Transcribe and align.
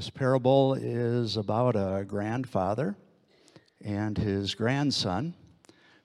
This 0.00 0.08
parable 0.08 0.72
is 0.72 1.36
about 1.36 1.76
a 1.76 2.06
grandfather 2.06 2.96
and 3.84 4.16
his 4.16 4.54
grandson 4.54 5.34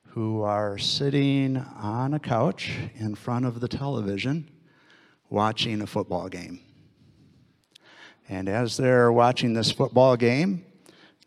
who 0.07 0.41
are 0.41 0.77
sitting 0.77 1.55
on 1.55 2.13
a 2.13 2.19
couch 2.19 2.73
in 2.95 3.15
front 3.15 3.45
of 3.45 3.61
the 3.61 3.69
television 3.69 4.51
watching 5.29 5.81
a 5.81 5.87
football 5.87 6.27
game. 6.27 6.59
And 8.27 8.49
as 8.49 8.75
they're 8.75 9.13
watching 9.13 9.53
this 9.53 9.71
football 9.71 10.17
game, 10.17 10.65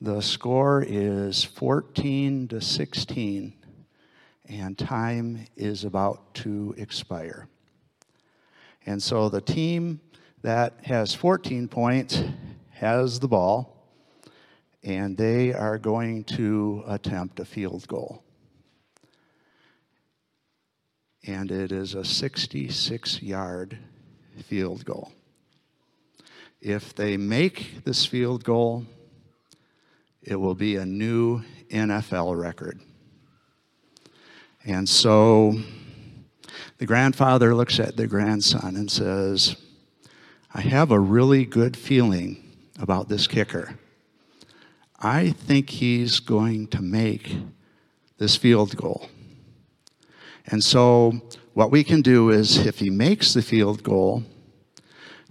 the 0.03 0.21
score 0.21 0.85
is 0.87 1.43
14 1.43 2.49
to 2.49 2.61
16, 2.61 3.55
and 4.47 4.77
time 4.77 5.47
is 5.57 5.85
about 5.85 6.35
to 6.35 6.75
expire. 6.77 7.49
And 8.85 9.03
so 9.03 9.31
the 9.31 9.41
team 9.41 10.03
that 10.43 10.75
has 10.83 11.15
14 11.15 11.67
points 11.69 12.23
has 12.79 13.19
the 13.19 13.29
ball, 13.29 13.77
and 14.85 15.17
they 15.17 15.53
are 15.53 15.79
going 15.79 16.23
to 16.23 16.85
attempt 16.87 17.41
a 17.41 17.45
field 17.45 17.87
goal. 17.89 18.23
And 21.27 21.51
it 21.51 21.73
is 21.73 21.95
a 21.95 22.05
66 22.05 23.21
yard 23.21 23.79
field 24.45 24.85
goal. 24.85 25.13
If 26.61 26.95
they 26.95 27.17
make 27.17 27.85
this 27.85 28.07
field 28.07 28.45
goal, 28.45 28.85
it 30.23 30.37
will 30.37 30.55
be 30.55 30.77
a 30.77 30.87
new 30.87 31.43
NFL 31.71 32.41
record. 32.41 32.81
And 34.65 34.89
so 34.89 35.57
the 36.79 36.87
grandfather 36.87 37.55
looks 37.55 37.81
at 37.81 37.97
the 37.97 38.07
grandson 38.07 38.77
and 38.77 38.91
says, 38.91 39.57
I 40.55 40.61
have 40.61 40.91
a 40.93 41.01
really 41.01 41.45
good 41.45 41.77
feeling 41.77 42.48
about 42.79 43.09
this 43.09 43.27
kicker. 43.27 43.79
I 45.01 45.31
think 45.31 45.71
he's 45.71 46.21
going 46.21 46.69
to 46.69 46.83
make 46.83 47.37
this 48.19 48.37
field 48.37 48.77
goal. 48.77 49.09
And 50.47 50.63
so, 50.63 51.21
what 51.55 51.71
we 51.71 51.85
can 51.85 52.03
do 52.03 52.31
is 52.31 52.67
if 52.67 52.79
he 52.79 52.91
makes 52.91 53.35
the 53.35 53.43
field 53.43 53.83
goal, 53.83 54.23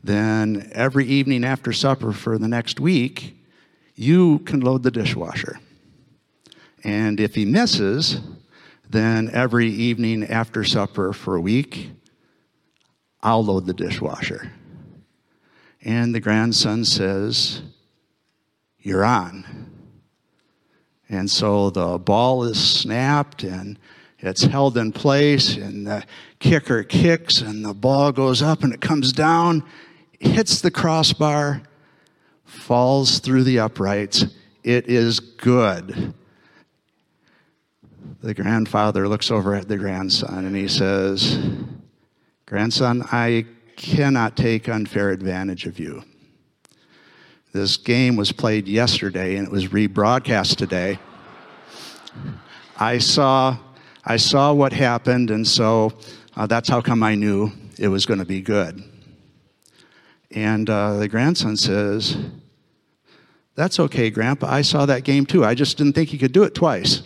then 0.03 0.69
every 0.73 1.05
evening 1.05 1.43
after 1.43 1.73
supper 1.73 2.11
for 2.13 2.37
the 2.37 2.47
next 2.47 2.79
week, 2.79 3.37
you 3.95 4.39
can 4.39 4.59
load 4.59 4.83
the 4.83 4.91
dishwasher. 4.91 5.59
And 6.83 7.19
if 7.19 7.35
he 7.35 7.45
misses, 7.45 8.19
then 8.89 9.29
every 9.33 9.69
evening 9.69 10.23
after 10.23 10.63
supper 10.63 11.11
for 11.13 11.35
a 11.35 11.41
week, 11.41 11.91
I'll 13.21 13.43
load 13.43 13.65
the 13.65 13.73
dishwasher. 13.73 14.51
And 15.87 16.13
the 16.13 16.19
grandson 16.19 16.83
says, 16.83 17.61
You're 18.77 19.05
on. 19.05 19.71
And 21.07 21.31
so 21.31 21.69
the 21.69 21.97
ball 21.97 22.43
is 22.43 22.61
snapped 22.61 23.43
and 23.43 23.79
it's 24.19 24.43
held 24.43 24.77
in 24.77 24.91
place, 24.91 25.55
and 25.55 25.87
the 25.87 26.03
kicker 26.39 26.83
kicks, 26.83 27.39
and 27.39 27.63
the 27.63 27.73
ball 27.73 28.11
goes 28.11 28.41
up 28.41 28.63
and 28.63 28.73
it 28.73 28.81
comes 28.81 29.13
down, 29.13 29.63
hits 30.19 30.59
the 30.59 30.71
crossbar, 30.71 31.61
falls 32.43 33.19
through 33.19 33.43
the 33.43 33.59
uprights. 33.59 34.25
It 34.63 34.89
is 34.89 35.21
good. 35.21 36.13
The 38.21 38.33
grandfather 38.33 39.07
looks 39.07 39.31
over 39.31 39.55
at 39.55 39.69
the 39.69 39.77
grandson 39.77 40.45
and 40.45 40.55
he 40.55 40.67
says, 40.67 41.39
Grandson, 42.45 43.03
I 43.11 43.45
cannot 43.77 44.35
take 44.35 44.67
unfair 44.67 45.11
advantage 45.11 45.65
of 45.65 45.79
you. 45.79 46.03
This 47.53 47.77
game 47.77 48.17
was 48.17 48.33
played 48.33 48.67
yesterday 48.67 49.37
and 49.37 49.47
it 49.47 49.51
was 49.51 49.67
rebroadcast 49.67 50.57
today. 50.57 50.99
I 52.77 52.97
saw, 52.97 53.57
I 54.03 54.17
saw 54.17 54.53
what 54.53 54.73
happened, 54.73 55.31
and 55.31 55.47
so 55.47 55.93
uh, 56.35 56.45
that's 56.45 56.67
how 56.67 56.81
come 56.81 57.01
I 57.01 57.15
knew 57.15 57.51
it 57.79 57.87
was 57.87 58.05
going 58.05 58.19
to 58.19 58.25
be 58.25 58.41
good. 58.41 58.83
And 60.31 60.69
uh, 60.69 60.97
the 60.97 61.07
grandson 61.07 61.55
says, 61.55 62.17
That's 63.55 63.79
okay, 63.79 64.09
Grandpa. 64.09 64.47
I 64.47 64.61
saw 64.61 64.85
that 64.85 65.03
game 65.03 65.25
too. 65.25 65.45
I 65.45 65.55
just 65.55 65.77
didn't 65.77 65.93
think 65.93 66.09
he 66.09 66.17
could 66.17 66.33
do 66.33 66.43
it 66.43 66.53
twice. 66.53 67.01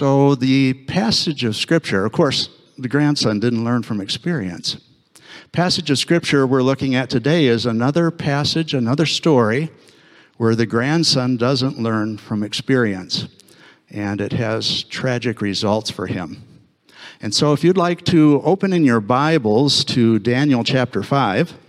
So, 0.00 0.34
the 0.34 0.72
passage 0.72 1.44
of 1.44 1.54
Scripture, 1.54 2.06
of 2.06 2.12
course, 2.12 2.48
the 2.78 2.88
grandson 2.88 3.38
didn't 3.38 3.64
learn 3.64 3.82
from 3.82 4.00
experience. 4.00 4.78
Passage 5.52 5.90
of 5.90 5.98
Scripture 5.98 6.46
we're 6.46 6.62
looking 6.62 6.94
at 6.94 7.10
today 7.10 7.44
is 7.44 7.66
another 7.66 8.10
passage, 8.10 8.72
another 8.72 9.04
story 9.04 9.70
where 10.38 10.54
the 10.54 10.64
grandson 10.64 11.36
doesn't 11.36 11.78
learn 11.78 12.16
from 12.16 12.42
experience, 12.42 13.28
and 13.90 14.22
it 14.22 14.32
has 14.32 14.84
tragic 14.84 15.42
results 15.42 15.90
for 15.90 16.06
him. 16.06 16.44
And 17.20 17.34
so, 17.34 17.52
if 17.52 17.62
you'd 17.62 17.76
like 17.76 18.02
to 18.06 18.40
open 18.42 18.72
in 18.72 18.86
your 18.86 19.02
Bibles 19.02 19.84
to 19.84 20.18
Daniel 20.18 20.64
chapter 20.64 21.02
5. 21.02 21.59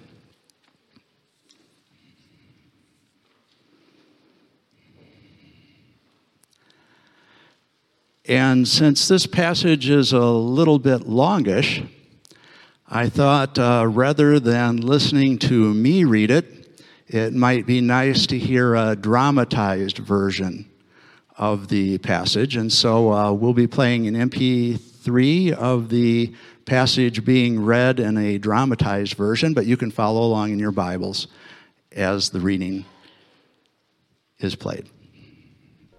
And 8.25 8.67
since 8.67 9.07
this 9.07 9.25
passage 9.25 9.89
is 9.89 10.13
a 10.13 10.19
little 10.19 10.77
bit 10.77 11.07
longish, 11.07 11.81
I 12.87 13.09
thought 13.09 13.57
uh, 13.57 13.87
rather 13.89 14.39
than 14.39 14.77
listening 14.77 15.39
to 15.39 15.73
me 15.73 16.03
read 16.03 16.29
it, 16.29 16.83
it 17.07 17.33
might 17.33 17.65
be 17.65 17.81
nice 17.81 18.27
to 18.27 18.37
hear 18.37 18.75
a 18.75 18.95
dramatized 18.95 19.97
version 19.97 20.69
of 21.35 21.67
the 21.69 21.97
passage. 21.97 22.55
And 22.55 22.71
so 22.71 23.11
uh, 23.11 23.31
we'll 23.31 23.53
be 23.53 23.67
playing 23.67 24.07
an 24.07 24.29
MP3 24.29 25.53
of 25.53 25.89
the 25.89 26.33
passage 26.65 27.25
being 27.25 27.65
read 27.65 27.99
in 27.99 28.17
a 28.17 28.37
dramatized 28.37 29.15
version, 29.15 29.53
but 29.55 29.65
you 29.65 29.77
can 29.77 29.89
follow 29.89 30.21
along 30.21 30.51
in 30.51 30.59
your 30.59 30.71
Bibles 30.71 31.27
as 31.91 32.29
the 32.29 32.39
reading 32.39 32.85
is 34.37 34.55
played. 34.55 34.87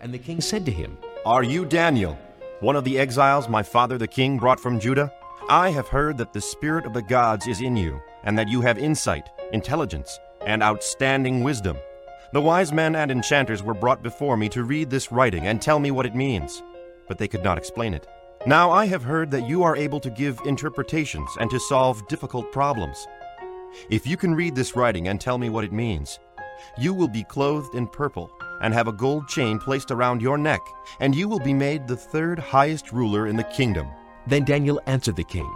And 0.01 0.15
the 0.15 0.19
king 0.19 0.41
said 0.41 0.65
to 0.67 0.73
him, 0.73 0.97
Are 1.25 1.45
you 1.45 1.65
Daniel, 1.65 2.19
one 2.59 2.75
of 2.75 2.83
the 2.83 2.99
exiles 2.99 3.49
my 3.49 3.63
father 3.63 3.97
the 3.97 4.09
king 4.09 4.39
brought 4.39 4.59
from 4.59 4.81
Judah? 4.81 5.13
I 5.49 5.71
have 5.71 5.87
heard 5.87 6.19
that 6.19 6.33
the 6.33 6.41
spirit 6.41 6.85
of 6.85 6.95
the 6.95 7.03
gods 7.03 7.47
is 7.47 7.61
in 7.61 7.77
you, 7.77 8.03
and 8.25 8.37
that 8.37 8.49
you 8.49 8.61
have 8.63 8.77
insight, 8.77 9.29
intelligence, 9.53 10.19
and 10.45 10.65
outstanding 10.65 11.45
wisdom. 11.45 11.77
The 12.33 12.41
wise 12.41 12.73
men 12.73 12.97
and 12.97 13.09
enchanters 13.09 13.63
were 13.63 13.73
brought 13.73 14.03
before 14.03 14.37
me 14.37 14.49
to 14.49 14.65
read 14.65 14.91
this 14.91 15.13
writing 15.13 15.47
and 15.47 15.63
tell 15.63 15.79
me 15.79 15.93
what 15.93 16.07
it 16.07 16.17
means, 16.17 16.61
but 17.07 17.19
they 17.19 17.29
could 17.29 17.45
not 17.45 17.57
explain 17.57 17.95
it. 17.95 18.09
Now 18.45 18.73
I 18.73 18.87
have 18.87 19.05
heard 19.05 19.31
that 19.31 19.49
you 19.49 19.63
are 19.63 19.77
able 19.77 20.01
to 20.01 20.11
give 20.11 20.41
interpretations 20.45 21.31
and 21.39 21.49
to 21.51 21.61
solve 21.61 22.09
difficult 22.09 22.51
problems. 22.51 23.07
If 23.91 24.09
you 24.09 24.17
can 24.17 24.35
read 24.35 24.57
this 24.57 24.75
writing 24.75 25.07
and 25.07 25.21
tell 25.21 25.39
me 25.39 25.51
what 25.51 25.63
it 25.65 25.73
means, 25.73 26.19
you 26.81 26.93
will 26.93 27.07
be 27.07 27.23
clothed 27.23 27.77
in 27.77 27.87
purple 27.87 28.29
and 28.63 28.73
have 28.73 28.89
a 28.89 28.93
gold 28.93 29.29
chain 29.29 29.59
placed 29.59 29.91
around 29.91 30.23
your 30.23 30.39
neck, 30.39 30.63
and 31.01 31.15
you 31.15 31.29
will 31.29 31.41
be 31.41 31.53
made 31.53 31.87
the 31.87 31.97
third 31.97 32.39
highest 32.39 32.93
ruler 32.93 33.27
in 33.27 33.37
the 33.37 33.45
kingdom. 33.45 33.89
Then 34.27 34.45
Daniel 34.45 34.81
answered 34.87 35.17
the 35.17 35.25
king, 35.25 35.53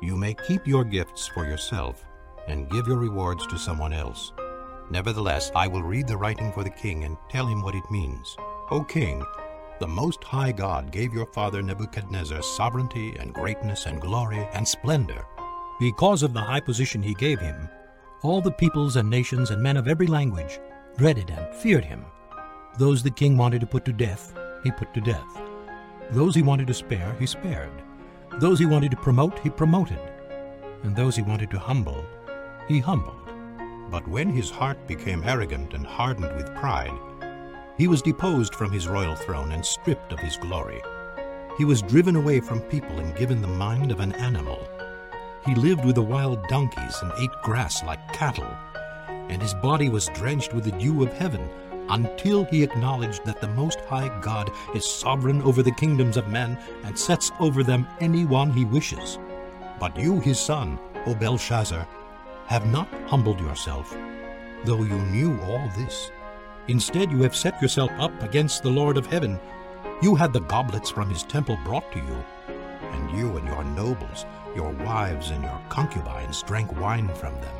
You 0.00 0.16
may 0.16 0.34
keep 0.46 0.66
your 0.66 0.84
gifts 0.84 1.26
for 1.26 1.44
yourself 1.44 2.04
and 2.46 2.70
give 2.70 2.86
your 2.86 2.98
rewards 2.98 3.46
to 3.48 3.58
someone 3.58 3.92
else. 3.92 4.32
Nevertheless, 4.90 5.50
I 5.54 5.66
will 5.68 5.82
read 5.82 6.06
the 6.06 6.16
writing 6.16 6.52
for 6.52 6.64
the 6.64 6.70
king 6.70 7.04
and 7.04 7.16
tell 7.28 7.46
him 7.46 7.62
what 7.62 7.74
it 7.74 7.90
means. 7.90 8.36
O 8.70 8.84
king, 8.84 9.24
the 9.78 9.88
Most 9.88 10.22
High 10.22 10.52
God 10.52 10.92
gave 10.92 11.14
your 11.14 11.26
father 11.26 11.62
Nebuchadnezzar 11.62 12.42
sovereignty 12.42 13.16
and 13.18 13.32
greatness 13.32 13.86
and 13.86 14.00
glory 14.00 14.46
and 14.52 14.66
splendor. 14.66 15.24
Because 15.78 16.22
of 16.22 16.34
the 16.34 16.40
high 16.40 16.60
position 16.60 17.02
he 17.02 17.14
gave 17.14 17.40
him, 17.40 17.68
all 18.22 18.42
the 18.42 18.50
peoples 18.50 18.96
and 18.96 19.08
nations 19.08 19.50
and 19.50 19.62
men 19.62 19.78
of 19.78 19.88
every 19.88 20.06
language 20.06 20.60
dreaded 20.98 21.30
and 21.30 21.54
feared 21.54 21.84
him. 21.84 22.04
Those 22.78 23.02
the 23.02 23.10
king 23.10 23.36
wanted 23.36 23.60
to 23.60 23.66
put 23.66 23.84
to 23.86 23.92
death, 23.92 24.32
he 24.62 24.70
put 24.70 24.94
to 24.94 25.00
death. 25.00 25.42
Those 26.10 26.34
he 26.34 26.42
wanted 26.42 26.66
to 26.68 26.74
spare, 26.74 27.14
he 27.18 27.26
spared. 27.26 27.72
Those 28.38 28.58
he 28.58 28.66
wanted 28.66 28.90
to 28.92 28.96
promote, 28.96 29.38
he 29.40 29.50
promoted. 29.50 29.98
And 30.82 30.94
those 30.94 31.16
he 31.16 31.22
wanted 31.22 31.50
to 31.50 31.58
humble, 31.58 32.04
he 32.68 32.78
humbled. 32.78 33.16
But 33.90 34.06
when 34.08 34.30
his 34.30 34.50
heart 34.50 34.86
became 34.86 35.24
arrogant 35.24 35.74
and 35.74 35.86
hardened 35.86 36.34
with 36.36 36.54
pride, 36.54 36.96
he 37.76 37.88
was 37.88 38.02
deposed 38.02 38.54
from 38.54 38.70
his 38.70 38.88
royal 38.88 39.16
throne 39.16 39.52
and 39.52 39.64
stripped 39.64 40.12
of 40.12 40.20
his 40.20 40.36
glory. 40.36 40.80
He 41.58 41.64
was 41.64 41.82
driven 41.82 42.16
away 42.16 42.40
from 42.40 42.60
people 42.60 42.98
and 42.98 43.16
given 43.16 43.42
the 43.42 43.48
mind 43.48 43.90
of 43.90 44.00
an 44.00 44.12
animal. 44.12 44.66
He 45.44 45.54
lived 45.54 45.84
with 45.84 45.96
the 45.96 46.02
wild 46.02 46.46
donkeys 46.48 46.96
and 47.02 47.12
ate 47.18 47.30
grass 47.42 47.82
like 47.82 48.12
cattle, 48.12 48.56
and 49.28 49.42
his 49.42 49.54
body 49.54 49.88
was 49.88 50.08
drenched 50.14 50.54
with 50.54 50.64
the 50.64 50.72
dew 50.72 51.02
of 51.02 51.12
heaven 51.12 51.48
until 51.90 52.44
he 52.44 52.62
acknowledged 52.62 53.24
that 53.24 53.40
the 53.40 53.48
Most 53.48 53.80
High 53.80 54.08
God 54.20 54.50
is 54.74 54.84
sovereign 54.84 55.42
over 55.42 55.62
the 55.62 55.72
kingdoms 55.72 56.16
of 56.16 56.28
men 56.28 56.58
and 56.84 56.98
sets 56.98 57.30
over 57.40 57.62
them 57.62 57.86
any 58.00 58.24
one 58.24 58.50
he 58.50 58.64
wishes. 58.64 59.18
But 59.78 59.96
you, 59.96 60.20
his 60.20 60.38
son, 60.38 60.78
O 61.06 61.14
Belshazzar, 61.14 61.86
have 62.46 62.66
not 62.66 62.88
humbled 63.06 63.40
yourself, 63.40 63.96
though 64.64 64.82
you 64.82 64.98
knew 65.06 65.40
all 65.42 65.70
this. 65.76 66.10
Instead, 66.68 67.10
you 67.10 67.22
have 67.22 67.34
set 67.34 67.60
yourself 67.60 67.90
up 67.98 68.22
against 68.22 68.62
the 68.62 68.70
Lord 68.70 68.96
of 68.96 69.06
heaven. 69.06 69.40
You 70.02 70.14
had 70.14 70.32
the 70.32 70.40
goblets 70.40 70.90
from 70.90 71.08
his 71.10 71.22
temple 71.22 71.58
brought 71.64 71.90
to 71.92 71.98
you, 71.98 72.24
and 72.92 73.18
you 73.18 73.36
and 73.36 73.46
your 73.48 73.64
nobles, 73.64 74.26
your 74.54 74.70
wives 74.70 75.30
and 75.30 75.42
your 75.42 75.60
concubines 75.68 76.42
drank 76.42 76.78
wine 76.80 77.08
from 77.08 77.34
them. 77.40 77.59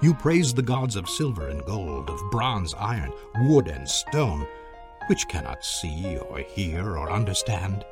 You 0.00 0.14
praised 0.14 0.56
the 0.56 0.62
gods 0.62 0.96
of 0.96 1.08
silver 1.08 1.48
and 1.48 1.64
gold, 1.64 2.10
of 2.10 2.30
bronze, 2.30 2.74
iron, 2.74 3.12
wood, 3.42 3.68
and 3.68 3.88
stone, 3.88 4.46
which 5.08 5.28
cannot 5.28 5.64
see 5.64 6.18
or 6.18 6.38
hear 6.38 6.96
or 6.96 7.10
understand. 7.10 7.84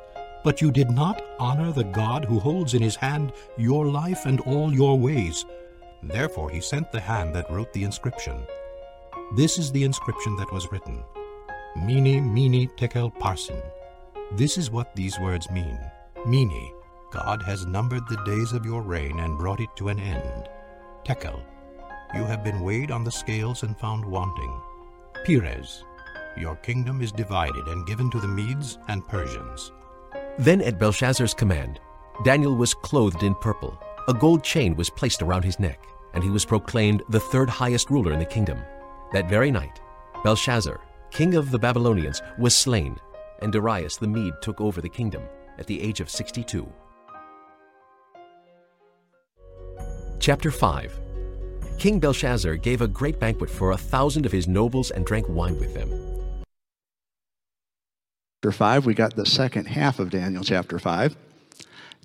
But 0.43 0.61
you 0.61 0.71
did 0.71 0.89
not 0.89 1.23
honor 1.39 1.71
the 1.71 1.85
God 1.85 2.25
who 2.25 2.39
holds 2.39 2.73
in 2.73 2.81
his 2.81 2.95
hand 2.95 3.31
your 3.57 3.85
life 3.85 4.25
and 4.25 4.41
all 4.41 4.73
your 4.73 4.99
ways. 4.99 5.45
Therefore 6.01 6.49
he 6.49 6.59
sent 6.59 6.91
the 6.91 6.99
hand 6.99 7.33
that 7.35 7.49
wrote 7.49 7.71
the 7.71 7.83
inscription. 7.83 8.45
This 9.35 9.57
is 9.57 9.71
the 9.71 9.83
inscription 9.83 10.35
that 10.35 10.51
was 10.51 10.71
written 10.71 11.03
Mene, 11.75 12.33
Mene, 12.33 12.69
Tekel, 12.75 13.11
Parsin. 13.11 13.61
This 14.33 14.57
is 14.57 14.69
what 14.69 14.95
these 14.95 15.19
words 15.19 15.49
mean. 15.49 15.79
Mene, 16.27 16.71
God 17.11 17.41
has 17.43 17.65
numbered 17.65 18.07
the 18.07 18.21
days 18.25 18.51
of 18.51 18.65
your 18.65 18.81
reign 18.81 19.19
and 19.19 19.37
brought 19.37 19.61
it 19.61 19.69
to 19.77 19.89
an 19.89 19.99
end. 19.99 20.49
Tekel, 21.05 21.41
you 22.13 22.23
have 22.25 22.43
been 22.43 22.61
weighed 22.61 22.91
on 22.91 23.03
the 23.03 23.11
scales 23.11 23.63
and 23.63 23.77
found 23.77 24.05
wanting. 24.05 24.61
Peres, 25.25 25.83
your 26.37 26.55
kingdom 26.57 27.01
is 27.01 27.11
divided 27.11 27.67
and 27.67 27.87
given 27.87 28.09
to 28.11 28.19
the 28.19 28.27
Medes 28.27 28.77
and 28.87 29.07
Persians. 29.07 29.71
Then, 30.37 30.61
at 30.61 30.79
Belshazzar's 30.79 31.33
command, 31.33 31.79
Daniel 32.23 32.55
was 32.55 32.73
clothed 32.73 33.23
in 33.23 33.35
purple. 33.35 33.77
A 34.07 34.13
gold 34.13 34.43
chain 34.43 34.75
was 34.75 34.89
placed 34.89 35.21
around 35.21 35.43
his 35.43 35.59
neck, 35.59 35.79
and 36.13 36.23
he 36.23 36.29
was 36.29 36.45
proclaimed 36.45 37.03
the 37.09 37.19
third 37.19 37.49
highest 37.49 37.89
ruler 37.89 38.13
in 38.13 38.19
the 38.19 38.25
kingdom. 38.25 38.59
That 39.11 39.29
very 39.29 39.51
night, 39.51 39.79
Belshazzar, 40.23 40.79
king 41.11 41.35
of 41.35 41.51
the 41.51 41.59
Babylonians, 41.59 42.21
was 42.37 42.55
slain, 42.55 42.97
and 43.41 43.51
Darius 43.51 43.97
the 43.97 44.07
Mede 44.07 44.33
took 44.41 44.59
over 44.61 44.81
the 44.81 44.89
kingdom 44.89 45.23
at 45.57 45.67
the 45.67 45.81
age 45.81 45.99
of 45.99 46.09
62. 46.09 46.67
Chapter 50.19 50.51
5 50.51 51.02
King 51.77 51.99
Belshazzar 51.99 52.55
gave 52.57 52.81
a 52.81 52.87
great 52.87 53.19
banquet 53.19 53.49
for 53.49 53.71
a 53.71 53.77
thousand 53.77 54.25
of 54.25 54.31
his 54.31 54.47
nobles 54.47 54.91
and 54.91 55.05
drank 55.05 55.27
wine 55.27 55.59
with 55.59 55.73
them. 55.73 55.89
Chapter 58.43 58.51
5, 58.51 58.85
we 58.85 58.93
got 58.93 59.15
the 59.15 59.25
second 59.25 59.65
half 59.67 59.99
of 59.99 60.09
Daniel 60.09 60.43
chapter 60.43 60.77
5. 60.77 61.15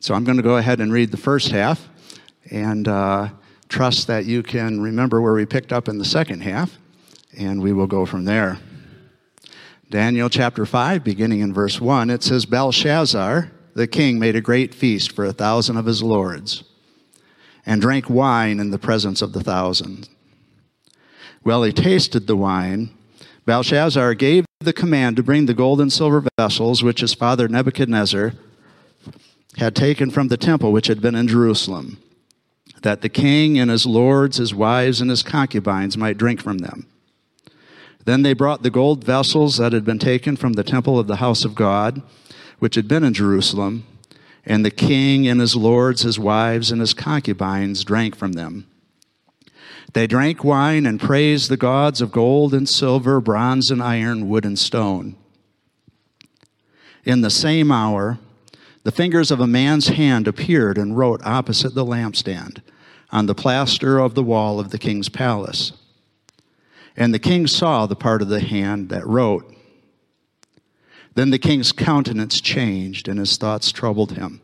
So 0.01 0.15
I'm 0.15 0.25
going 0.25 0.37
to 0.37 0.43
go 0.43 0.57
ahead 0.57 0.81
and 0.81 0.93
read 0.93 1.11
the 1.11 1.17
first 1.17 1.51
half 1.51 1.89
and 2.51 2.87
uh, 2.87 3.31
trust 3.69 4.07
that 4.07 4.25
you 4.25 4.43
can 4.43 4.81
remember 4.81 5.21
where 5.21 5.35
we 5.35 5.47
picked 5.47 5.73
up 5.73 5.89
in 5.89 5.99
the 5.99 6.05
second 6.05 6.43
half, 6.43 6.79
and 7.37 7.61
we 7.61 7.73
will 7.73 7.89
go 7.89 8.07
from 8.07 8.25
there. 8.25 8.59
Daniel 9.91 10.29
chapter 10.29 10.65
5, 10.65 11.03
beginning 11.03 11.41
in 11.41 11.53
verse 11.53 11.81
1, 11.81 12.11
it 12.11 12.23
says 12.23 12.47
Belshazzar, 12.47 13.51
the 13.75 13.87
king, 13.87 14.19
made 14.19 14.37
a 14.37 14.41
great 14.41 14.75
feast 14.75 15.13
for 15.13 15.25
a 15.25 15.33
thousand 15.33 15.77
of 15.77 15.87
his 15.87 16.03
lords 16.03 16.63
and 17.69 17.83
drank 17.83 18.09
wine 18.09 18.59
in 18.59 18.71
the 18.71 18.79
presence 18.79 19.21
of 19.21 19.35
the 19.35 19.45
thousand. 19.45 20.09
Well, 21.45 21.63
he 21.63 21.71
tasted 21.71 22.27
the 22.27 22.35
wine. 22.35 22.89
Belshazzar 23.45 24.15
gave 24.15 24.47
the 24.61 24.73
command 24.73 25.17
to 25.17 25.23
bring 25.23 25.45
the 25.45 25.55
gold 25.55 25.79
and 25.79 25.93
silver 25.93 26.25
vessels 26.39 26.83
which 26.83 27.03
his 27.03 27.13
father 27.13 27.47
Nebuchadnezzar 27.47 28.33
had 29.59 29.77
taken 29.77 30.11
from 30.11 30.29
the 30.29 30.39
temple 30.39 30.73
which 30.73 30.87
had 30.87 31.03
been 31.03 31.15
in 31.15 31.29
Jerusalem, 31.29 31.99
that 32.81 33.03
the 33.03 33.09
king 33.11 33.59
and 33.59 33.71
his 33.71 33.85
lords, 33.85 34.39
his 34.39 34.55
wives, 34.55 35.03
and 35.03 35.11
his 35.11 35.23
concubines 35.23 35.99
might 35.99 36.17
drink 36.17 36.43
from 36.43 36.59
them. 36.59 36.87
Then 38.07 38.23
they 38.23 38.33
brought 38.33 38.63
the 38.63 38.71
gold 38.71 39.05
vessels 39.05 39.59
that 39.59 39.75
had 39.75 39.85
been 39.85 39.99
taken 39.99 40.37
from 40.37 40.55
the 40.55 40.65
temple 40.65 40.99
of 40.99 41.07
the 41.07 41.17
house 41.17 41.45
of 41.45 41.55
God, 41.55 42.01
which 42.61 42.77
had 42.77 42.89
been 42.89 43.05
in 43.05 43.13
Jerusalem, 43.13 43.85
and 44.49 44.65
the 44.65 44.71
king 44.71 45.29
and 45.29 45.41
his 45.41 45.55
lords, 45.55 46.03
his 46.03 46.19
wives, 46.19 46.73
and 46.73 46.81
his 46.81 46.95
concubines 46.95 47.85
drank 47.85 48.17
from 48.17 48.33
them. 48.33 48.67
They 49.93 50.07
drank 50.07 50.43
wine 50.43 50.87
and 50.87 50.99
praised 50.99 51.51
the 51.51 51.59
gods 51.59 52.01
of 52.01 52.11
gold 52.11 52.55
and 52.55 52.67
silver, 52.67 53.21
bronze 53.21 53.71
and 53.71 53.83
iron, 53.83 54.29
wood 54.29 54.47
and 54.47 54.59
stone. 54.59 55.17
In 57.05 57.21
the 57.21 57.31
same 57.31 57.71
hour, 57.71 58.19
the 58.85 58.91
fingers 58.91 59.31
of 59.31 59.41
a 59.41 59.47
man's 59.47 59.89
hand 59.89 60.27
appeared 60.27 60.79
and 60.79 60.97
wrote 60.97 61.21
opposite 61.25 61.75
the 61.75 61.85
lampstand 61.85 62.63
on 63.11 63.27
the 63.27 63.35
plaster 63.35 63.99
of 63.99 64.15
the 64.15 64.23
wall 64.23 64.59
of 64.59 64.71
the 64.71 64.79
king's 64.79 65.11
palace. 65.11 65.73
And 66.97 67.13
the 67.13 67.19
king 67.19 67.47
saw 67.47 67.85
the 67.85 67.97
part 67.97 68.23
of 68.23 68.29
the 68.29 68.41
hand 68.41 68.89
that 68.89 69.07
wrote. 69.07 69.55
Then 71.19 71.31
the 71.31 71.39
king's 71.41 71.73
countenance 71.73 72.41
changed, 72.41 73.09
and 73.09 73.19
his 73.19 73.37
thoughts 73.37 73.73
troubled 73.73 74.13
him, 74.13 74.41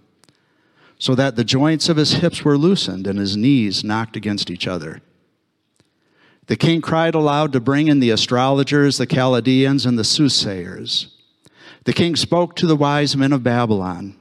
so 0.99 1.15
that 1.15 1.37
the 1.37 1.45
joints 1.45 1.89
of 1.89 1.97
his 1.97 2.15
hips 2.15 2.45
were 2.45 2.59
loosened 2.59 3.07
and 3.07 3.17
his 3.17 3.37
knees 3.37 3.85
knocked 3.85 4.17
against 4.17 4.51
each 4.51 4.67
other. 4.67 5.01
The 6.49 6.57
king 6.57 6.81
cried 6.81 7.15
aloud 7.15 7.53
to 7.53 7.61
bring 7.61 7.87
in 7.87 8.01
the 8.01 8.11
astrologers, 8.11 8.99
the 8.99 9.07
Chaldeans, 9.07 9.87
and 9.87 9.97
the 9.97 10.03
soothsayers. 10.03 11.15
The 11.85 11.93
king 11.93 12.17
spoke 12.17 12.57
to 12.57 12.67
the 12.67 12.75
wise 12.75 13.17
men 13.17 13.33
of 13.33 13.45
Babylon. 13.45 14.17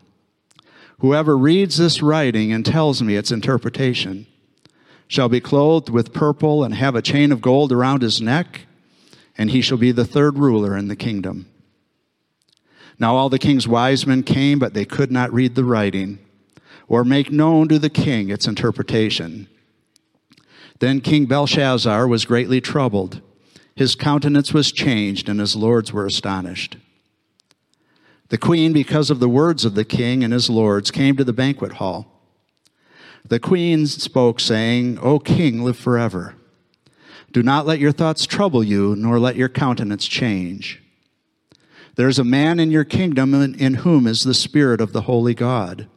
Whoever 0.99 1.35
reads 1.35 1.77
this 1.77 2.03
writing 2.03 2.53
and 2.53 2.63
tells 2.63 3.01
me 3.01 3.15
its 3.15 3.31
interpretation 3.31 4.27
shall 5.07 5.27
be 5.27 5.41
clothed 5.41 5.89
with 5.89 6.13
purple 6.13 6.63
and 6.63 6.75
have 6.75 6.93
a 6.93 7.01
chain 7.01 7.31
of 7.31 7.41
gold 7.41 7.71
around 7.71 8.03
his 8.03 8.21
neck, 8.21 8.67
and 9.35 9.49
he 9.49 9.61
shall 9.61 9.79
be 9.79 9.91
the 9.91 10.05
third 10.05 10.37
ruler 10.37 10.77
in 10.77 10.87
the 10.87 10.95
kingdom. 10.95 11.47
Now 12.99 13.15
all 13.15 13.29
the 13.29 13.39
king's 13.39 13.67
wise 13.67 14.05
men 14.05 14.23
came, 14.23 14.59
but 14.59 14.73
they 14.73 14.85
could 14.85 15.11
not 15.11 15.33
read 15.33 15.55
the 15.55 15.63
writing 15.63 16.19
or 16.87 17.03
make 17.03 17.31
known 17.31 17.67
to 17.67 17.79
the 17.79 17.89
king 17.89 18.29
its 18.29 18.47
interpretation. 18.47 19.47
Then 20.79 21.01
King 21.01 21.25
Belshazzar 21.25 22.07
was 22.07 22.25
greatly 22.25 22.61
troubled. 22.61 23.21
His 23.75 23.95
countenance 23.95 24.53
was 24.53 24.71
changed, 24.71 25.29
and 25.29 25.39
his 25.39 25.55
lords 25.55 25.91
were 25.91 26.05
astonished. 26.05 26.77
The 28.29 28.37
queen, 28.37 28.73
because 28.73 29.09
of 29.09 29.19
the 29.19 29.29
words 29.29 29.65
of 29.65 29.75
the 29.75 29.85
king 29.85 30.23
and 30.23 30.33
his 30.33 30.49
lords, 30.49 30.91
came 30.91 31.15
to 31.17 31.23
the 31.23 31.33
banquet 31.33 31.73
hall. 31.73 32.07
The 33.27 33.39
queen 33.39 33.87
spoke, 33.87 34.39
saying, 34.39 34.99
O 34.99 35.19
king, 35.19 35.63
live 35.63 35.77
forever. 35.77 36.35
Do 37.31 37.41
not 37.41 37.65
let 37.65 37.79
your 37.79 37.91
thoughts 37.91 38.25
trouble 38.25 38.63
you, 38.63 38.95
nor 38.95 39.19
let 39.19 39.35
your 39.35 39.49
countenance 39.49 40.05
change. 40.05 40.82
There 41.95 42.07
is 42.07 42.17
a 42.17 42.23
man 42.23 42.59
in 42.59 42.71
your 42.71 42.83
kingdom 42.83 43.33
in 43.33 43.73
whom 43.75 44.07
is 44.07 44.23
the 44.23 44.33
Spirit 44.33 44.81
of 44.81 44.93
the 44.93 45.01
Holy 45.01 45.35
God. 45.35 45.87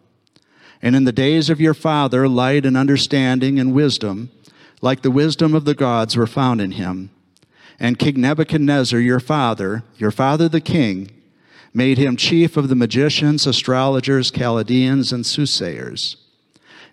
And 0.82 0.94
in 0.94 1.04
the 1.04 1.12
days 1.12 1.48
of 1.48 1.60
your 1.60 1.74
father, 1.74 2.28
light 2.28 2.66
and 2.66 2.76
understanding 2.76 3.58
and 3.58 3.72
wisdom, 3.72 4.30
like 4.82 5.00
the 5.00 5.10
wisdom 5.10 5.54
of 5.54 5.64
the 5.64 5.74
gods, 5.74 6.16
were 6.16 6.26
found 6.26 6.60
in 6.60 6.72
him. 6.72 7.10
And 7.78 7.98
King 7.98 8.20
Nebuchadnezzar, 8.20 9.00
your 9.00 9.20
father, 9.20 9.84
your 9.96 10.10
father 10.10 10.48
the 10.48 10.60
king, 10.60 11.10
made 11.72 11.98
him 11.98 12.16
chief 12.16 12.56
of 12.56 12.68
the 12.68 12.74
magicians, 12.74 13.46
astrologers, 13.46 14.30
Chaldeans, 14.30 15.12
and 15.12 15.24
soothsayers. 15.24 16.16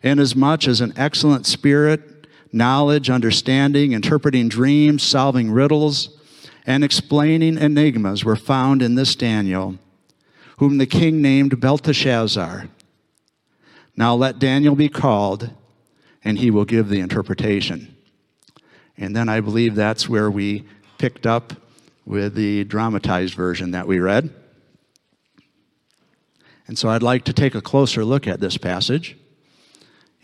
Inasmuch 0.01 0.67
as 0.67 0.81
an 0.81 0.93
excellent 0.97 1.45
spirit, 1.45 2.27
knowledge, 2.51 3.09
understanding, 3.09 3.93
interpreting 3.93 4.49
dreams, 4.49 5.03
solving 5.03 5.51
riddles, 5.51 6.17
and 6.65 6.83
explaining 6.83 7.57
enigmas 7.57 8.23
were 8.23 8.35
found 8.35 8.81
in 8.81 8.95
this 8.95 9.15
Daniel, 9.15 9.77
whom 10.57 10.77
the 10.77 10.85
king 10.85 11.21
named 11.21 11.59
Belteshazzar. 11.59 12.67
Now 13.95 14.15
let 14.15 14.39
Daniel 14.39 14.75
be 14.75 14.89
called, 14.89 15.49
and 16.23 16.39
he 16.39 16.49
will 16.49 16.65
give 16.65 16.89
the 16.89 16.99
interpretation. 16.99 17.95
And 18.97 19.15
then 19.15 19.29
I 19.29 19.39
believe 19.39 19.75
that's 19.75 20.07
where 20.07 20.29
we 20.29 20.65
picked 20.97 21.25
up 21.25 21.53
with 22.05 22.35
the 22.35 22.63
dramatized 22.63 23.33
version 23.33 23.71
that 23.71 23.87
we 23.87 23.99
read. 23.99 24.33
And 26.67 26.77
so 26.77 26.89
I'd 26.89 27.03
like 27.03 27.25
to 27.25 27.33
take 27.33 27.55
a 27.55 27.61
closer 27.61 28.05
look 28.05 28.27
at 28.27 28.39
this 28.39 28.57
passage. 28.57 29.17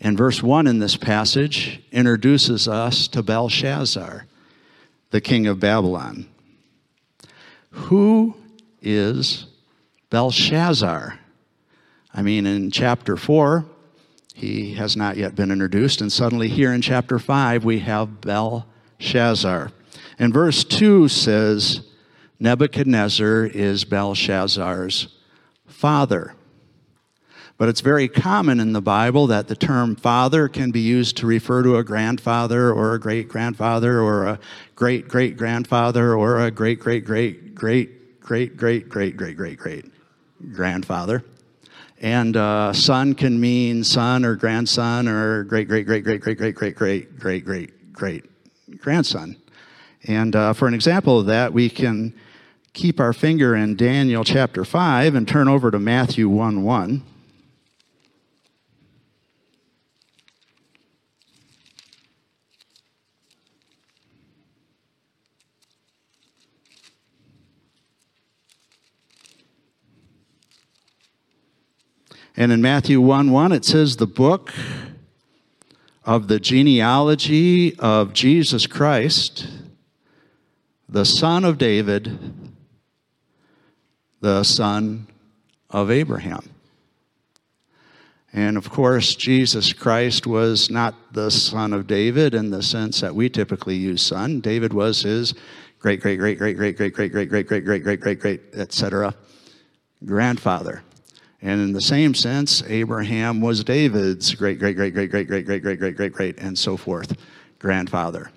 And 0.00 0.16
verse 0.16 0.42
1 0.42 0.66
in 0.66 0.78
this 0.78 0.96
passage 0.96 1.82
introduces 1.92 2.66
us 2.66 3.06
to 3.08 3.22
Belshazzar, 3.22 4.26
the 5.10 5.20
king 5.20 5.46
of 5.46 5.60
Babylon. 5.60 6.26
Who 7.70 8.36
is 8.80 9.46
Belshazzar? 10.10 11.18
I 12.12 12.22
mean, 12.22 12.46
in 12.46 12.70
chapter 12.70 13.16
4, 13.16 13.64
he 14.34 14.74
has 14.74 14.96
not 14.96 15.16
yet 15.16 15.34
been 15.34 15.50
introduced, 15.50 16.00
and 16.00 16.12
suddenly 16.12 16.48
here 16.48 16.72
in 16.72 16.82
chapter 16.82 17.18
5, 17.18 17.64
we 17.64 17.80
have 17.80 18.20
Belshazzar. 18.20 19.70
And 20.18 20.32
verse 20.32 20.64
2 20.64 21.08
says, 21.08 21.82
Nebuchadnezzar 22.38 23.46
is 23.46 23.84
Belshazzar's 23.84 25.08
father. 25.66 26.34
But 27.60 27.68
it's 27.68 27.82
very 27.82 28.08
common 28.08 28.58
in 28.58 28.72
the 28.72 28.80
Bible 28.80 29.26
that 29.26 29.48
the 29.48 29.54
term 29.54 29.94
father 29.94 30.48
can 30.48 30.70
be 30.70 30.80
used 30.80 31.18
to 31.18 31.26
refer 31.26 31.62
to 31.62 31.76
a 31.76 31.84
grandfather 31.84 32.72
or 32.72 32.94
a 32.94 32.98
great 32.98 33.28
grandfather 33.28 34.00
or 34.00 34.26
a 34.26 34.40
great 34.74 35.08
great 35.08 35.36
grandfather 35.36 36.14
or 36.14 36.40
a 36.40 36.50
great 36.50 36.80
great 36.80 37.04
great 37.04 37.54
great 37.54 38.24
great 38.24 38.56
great 38.56 38.88
great 38.88 39.14
great 39.18 39.36
great 39.36 39.58
great 39.58 39.84
grandfather. 40.52 41.22
And 42.00 42.34
uh, 42.34 42.72
son 42.72 43.14
can 43.14 43.38
mean 43.38 43.84
son 43.84 44.24
or 44.24 44.36
grandson 44.36 45.06
or 45.06 45.44
great 45.44 45.68
great 45.68 45.84
great 45.84 46.02
great 46.02 46.22
great 46.22 46.38
great 46.38 46.54
great 46.54 46.76
great 46.76 47.18
great 47.18 47.44
great 47.44 47.92
great 47.92 48.24
grandson. 48.80 49.36
And 50.04 50.34
uh, 50.34 50.54
for 50.54 50.66
an 50.66 50.72
example 50.72 51.20
of 51.20 51.26
that, 51.26 51.52
we 51.52 51.68
can 51.68 52.14
keep 52.72 52.98
our 53.00 53.12
finger 53.12 53.54
in 53.54 53.76
Daniel 53.76 54.24
chapter 54.24 54.64
5 54.64 55.14
and 55.14 55.28
turn 55.28 55.46
over 55.46 55.70
to 55.70 55.78
Matthew 55.78 56.26
1 56.26 56.62
1. 56.62 57.04
And 72.36 72.52
in 72.52 72.62
Matthew 72.62 73.00
1 73.00 73.30
1, 73.30 73.52
it 73.52 73.64
says, 73.64 73.96
The 73.96 74.06
book 74.06 74.52
of 76.04 76.28
the 76.28 76.40
genealogy 76.40 77.76
of 77.78 78.12
Jesus 78.12 78.66
Christ, 78.66 79.46
the 80.88 81.04
son 81.04 81.44
of 81.44 81.58
David, 81.58 82.18
the 84.20 84.44
son 84.44 85.06
of 85.70 85.90
Abraham. 85.90 86.48
And 88.32 88.56
of 88.56 88.70
course, 88.70 89.16
Jesus 89.16 89.72
Christ 89.72 90.26
was 90.26 90.70
not 90.70 90.94
the 91.12 91.30
son 91.30 91.72
of 91.72 91.86
David 91.86 92.32
in 92.32 92.50
the 92.50 92.62
sense 92.62 93.00
that 93.00 93.14
we 93.14 93.28
typically 93.28 93.74
use 93.74 94.02
son. 94.02 94.40
David 94.40 94.72
was 94.72 95.02
his 95.02 95.34
great, 95.80 96.00
great, 96.00 96.18
great, 96.18 96.38
great, 96.38 96.56
great, 96.56 96.76
great, 96.76 96.92
great, 96.92 97.10
great, 97.10 97.28
great, 97.28 97.46
great, 97.46 97.64
great, 97.64 97.82
great, 97.82 98.00
great, 98.00 98.20
great, 98.20 98.40
etc. 98.54 99.14
grandfather. 100.04 100.82
And 101.42 101.60
in 101.60 101.72
the 101.72 101.80
same 101.80 102.14
sense, 102.14 102.62
Abraham 102.66 103.40
was 103.40 103.64
David's 103.64 104.34
great, 104.34 104.58
great, 104.58 104.76
great, 104.76 104.92
great, 104.92 105.10
great, 105.10 105.26
great, 105.26 105.46
great, 105.46 105.62
great, 105.62 105.78
great, 105.78 105.96
great, 105.96 106.12
great, 106.12 106.38
and 106.38 106.58
so 106.58 106.76
forth, 106.76 107.16
grandfather. 107.58 108.30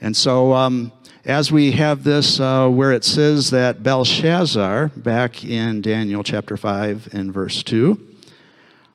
And 0.00 0.16
so, 0.16 0.52
um, 0.52 0.92
as 1.24 1.50
we 1.50 1.72
have 1.72 2.04
this 2.04 2.38
uh, 2.38 2.68
where 2.68 2.92
it 2.92 3.02
says 3.02 3.50
that 3.50 3.82
Belshazzar, 3.82 4.92
back 4.96 5.44
in 5.44 5.80
Daniel 5.80 6.22
chapter 6.22 6.56
5 6.56 7.08
and 7.12 7.34
verse 7.34 7.64
2, 7.64 7.98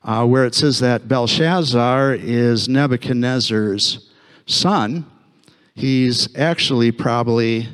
uh, 0.02 0.26
where 0.26 0.46
it 0.46 0.54
says 0.54 0.80
that 0.80 1.08
Belshazzar 1.08 2.14
is 2.14 2.70
Nebuchadnezzar's 2.70 4.08
son, 4.46 5.04
he's 5.74 6.34
actually 6.36 6.90
probably 6.90 7.68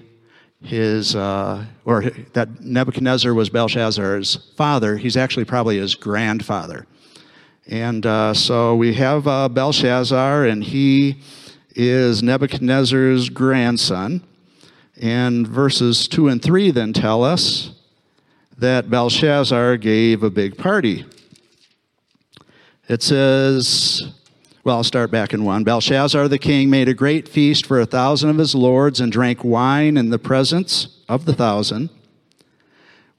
his, 0.63 1.15
uh, 1.15 1.65
or 1.85 2.03
that 2.33 2.61
Nebuchadnezzar 2.61 3.33
was 3.33 3.49
Belshazzar's 3.49 4.53
father, 4.57 4.97
he's 4.97 5.17
actually 5.17 5.45
probably 5.45 5.79
his 5.79 5.95
grandfather. 5.95 6.87
And 7.67 8.05
uh, 8.07 8.35
so 8.35 8.75
we 8.75 8.95
have 8.95 9.27
uh, 9.27 9.49
Belshazzar, 9.49 10.45
and 10.47 10.65
he 10.65 11.21
is 11.75 12.23
Nebuchadnezzar's 12.23 13.29
grandson. 13.29 14.23
And 15.01 15.47
verses 15.47 16.09
2 16.09 16.29
and 16.29 16.43
3 16.43 16.71
then 16.73 16.93
tell 16.93 17.23
us 17.23 17.73
that 18.57 18.91
Belshazzar 18.91 19.77
gave 19.77 20.23
a 20.23 20.31
big 20.31 20.59
party. 20.59 21.05
It 22.89 23.03
says, 23.03 24.13
well, 24.69 24.77
I'll 24.77 24.85
start 24.85 25.11
back 25.11 25.33
in 25.33 25.45
1. 25.45 25.65
Belshazzar 25.65 26.29
the 26.29 26.37
king 26.37 26.69
made 26.69 26.91
a 26.91 26.93
great 26.95 27.27
feast 27.27 27.65
for 27.65 27.81
a 27.81 27.87
thousand 27.87 28.29
of 28.29 28.37
his 28.37 28.55
lords 28.55 29.01
and 29.01 29.11
drank 29.11 29.43
wine 29.43 29.97
in 29.97 30.11
the 30.11 30.19
presence 30.19 30.99
of 31.09 31.25
the 31.25 31.33
thousand. 31.33 31.89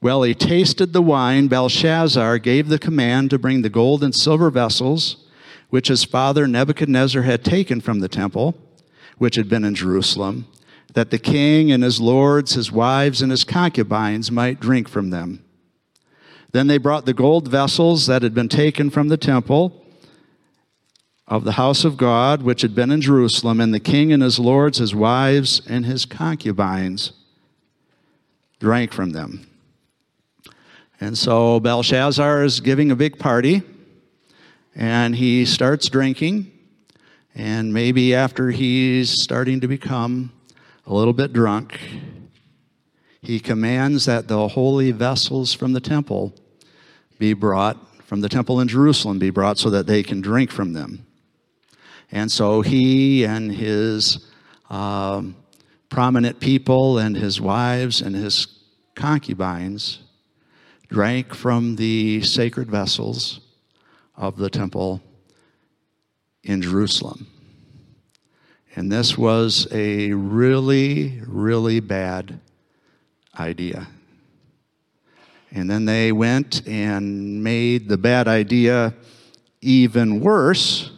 Well, 0.00 0.22
he 0.22 0.32
tasted 0.32 0.92
the 0.92 1.02
wine. 1.02 1.48
Belshazzar 1.48 2.38
gave 2.38 2.68
the 2.68 2.78
command 2.78 3.30
to 3.30 3.38
bring 3.40 3.62
the 3.62 3.68
gold 3.68 4.04
and 4.04 4.14
silver 4.14 4.48
vessels, 4.48 5.26
which 5.70 5.88
his 5.88 6.04
father 6.04 6.46
Nebuchadnezzar 6.46 7.22
had 7.22 7.42
taken 7.42 7.80
from 7.80 7.98
the 7.98 8.08
temple, 8.08 8.54
which 9.18 9.34
had 9.34 9.48
been 9.48 9.64
in 9.64 9.74
Jerusalem 9.74 10.46
that 10.94 11.10
the 11.10 11.18
king 11.18 11.72
and 11.72 11.82
his 11.82 12.00
lords, 12.00 12.52
his 12.52 12.70
wives, 12.70 13.22
and 13.22 13.32
his 13.32 13.42
concubines 13.42 14.30
might 14.30 14.60
drink 14.60 14.88
from 14.88 15.10
them. 15.10 15.44
Then 16.52 16.68
they 16.68 16.78
brought 16.78 17.06
the 17.06 17.12
gold 17.12 17.48
vessels 17.48 18.06
that 18.06 18.22
had 18.22 18.34
been 18.34 18.48
taken 18.48 18.88
from 18.88 19.08
the 19.08 19.16
temple 19.16 19.79
of 21.30 21.44
the 21.44 21.52
house 21.52 21.84
of 21.84 21.96
God, 21.96 22.42
which 22.42 22.62
had 22.62 22.74
been 22.74 22.90
in 22.90 23.00
Jerusalem, 23.00 23.60
and 23.60 23.72
the 23.72 23.78
king 23.78 24.12
and 24.12 24.20
his 24.20 24.40
lords, 24.40 24.78
his 24.78 24.96
wives, 24.96 25.62
and 25.68 25.86
his 25.86 26.04
concubines 26.04 27.12
drank 28.58 28.92
from 28.92 29.10
them. 29.10 29.46
And 31.00 31.16
so 31.16 31.60
Belshazzar 31.60 32.42
is 32.42 32.58
giving 32.58 32.90
a 32.90 32.96
big 32.96 33.16
party, 33.16 33.62
and 34.74 35.14
he 35.14 35.44
starts 35.44 35.88
drinking. 35.88 36.50
And 37.32 37.72
maybe 37.72 38.12
after 38.12 38.50
he's 38.50 39.22
starting 39.22 39.60
to 39.60 39.68
become 39.68 40.32
a 40.84 40.92
little 40.92 41.14
bit 41.14 41.32
drunk, 41.32 41.78
he 43.22 43.38
commands 43.38 44.04
that 44.06 44.26
the 44.26 44.48
holy 44.48 44.90
vessels 44.90 45.54
from 45.54 45.74
the 45.74 45.80
temple 45.80 46.34
be 47.20 47.34
brought, 47.34 47.78
from 48.04 48.20
the 48.20 48.28
temple 48.28 48.58
in 48.58 48.66
Jerusalem, 48.66 49.20
be 49.20 49.30
brought 49.30 49.58
so 49.58 49.70
that 49.70 49.86
they 49.86 50.02
can 50.02 50.20
drink 50.20 50.50
from 50.50 50.72
them. 50.72 51.06
And 52.12 52.30
so 52.30 52.60
he 52.60 53.24
and 53.24 53.52
his 53.52 54.26
um, 54.68 55.36
prominent 55.88 56.40
people 56.40 56.98
and 56.98 57.16
his 57.16 57.40
wives 57.40 58.00
and 58.00 58.14
his 58.14 58.46
concubines 58.94 60.00
drank 60.88 61.34
from 61.34 61.76
the 61.76 62.22
sacred 62.22 62.70
vessels 62.70 63.40
of 64.16 64.36
the 64.36 64.50
temple 64.50 65.00
in 66.42 66.62
Jerusalem. 66.62 67.26
And 68.76 68.90
this 68.90 69.16
was 69.18 69.66
a 69.72 70.12
really, 70.12 71.20
really 71.26 71.80
bad 71.80 72.40
idea. 73.38 73.88
And 75.52 75.68
then 75.68 75.84
they 75.84 76.12
went 76.12 76.66
and 76.66 77.42
made 77.42 77.88
the 77.88 77.98
bad 77.98 78.28
idea 78.28 78.94
even 79.60 80.20
worse 80.20 80.92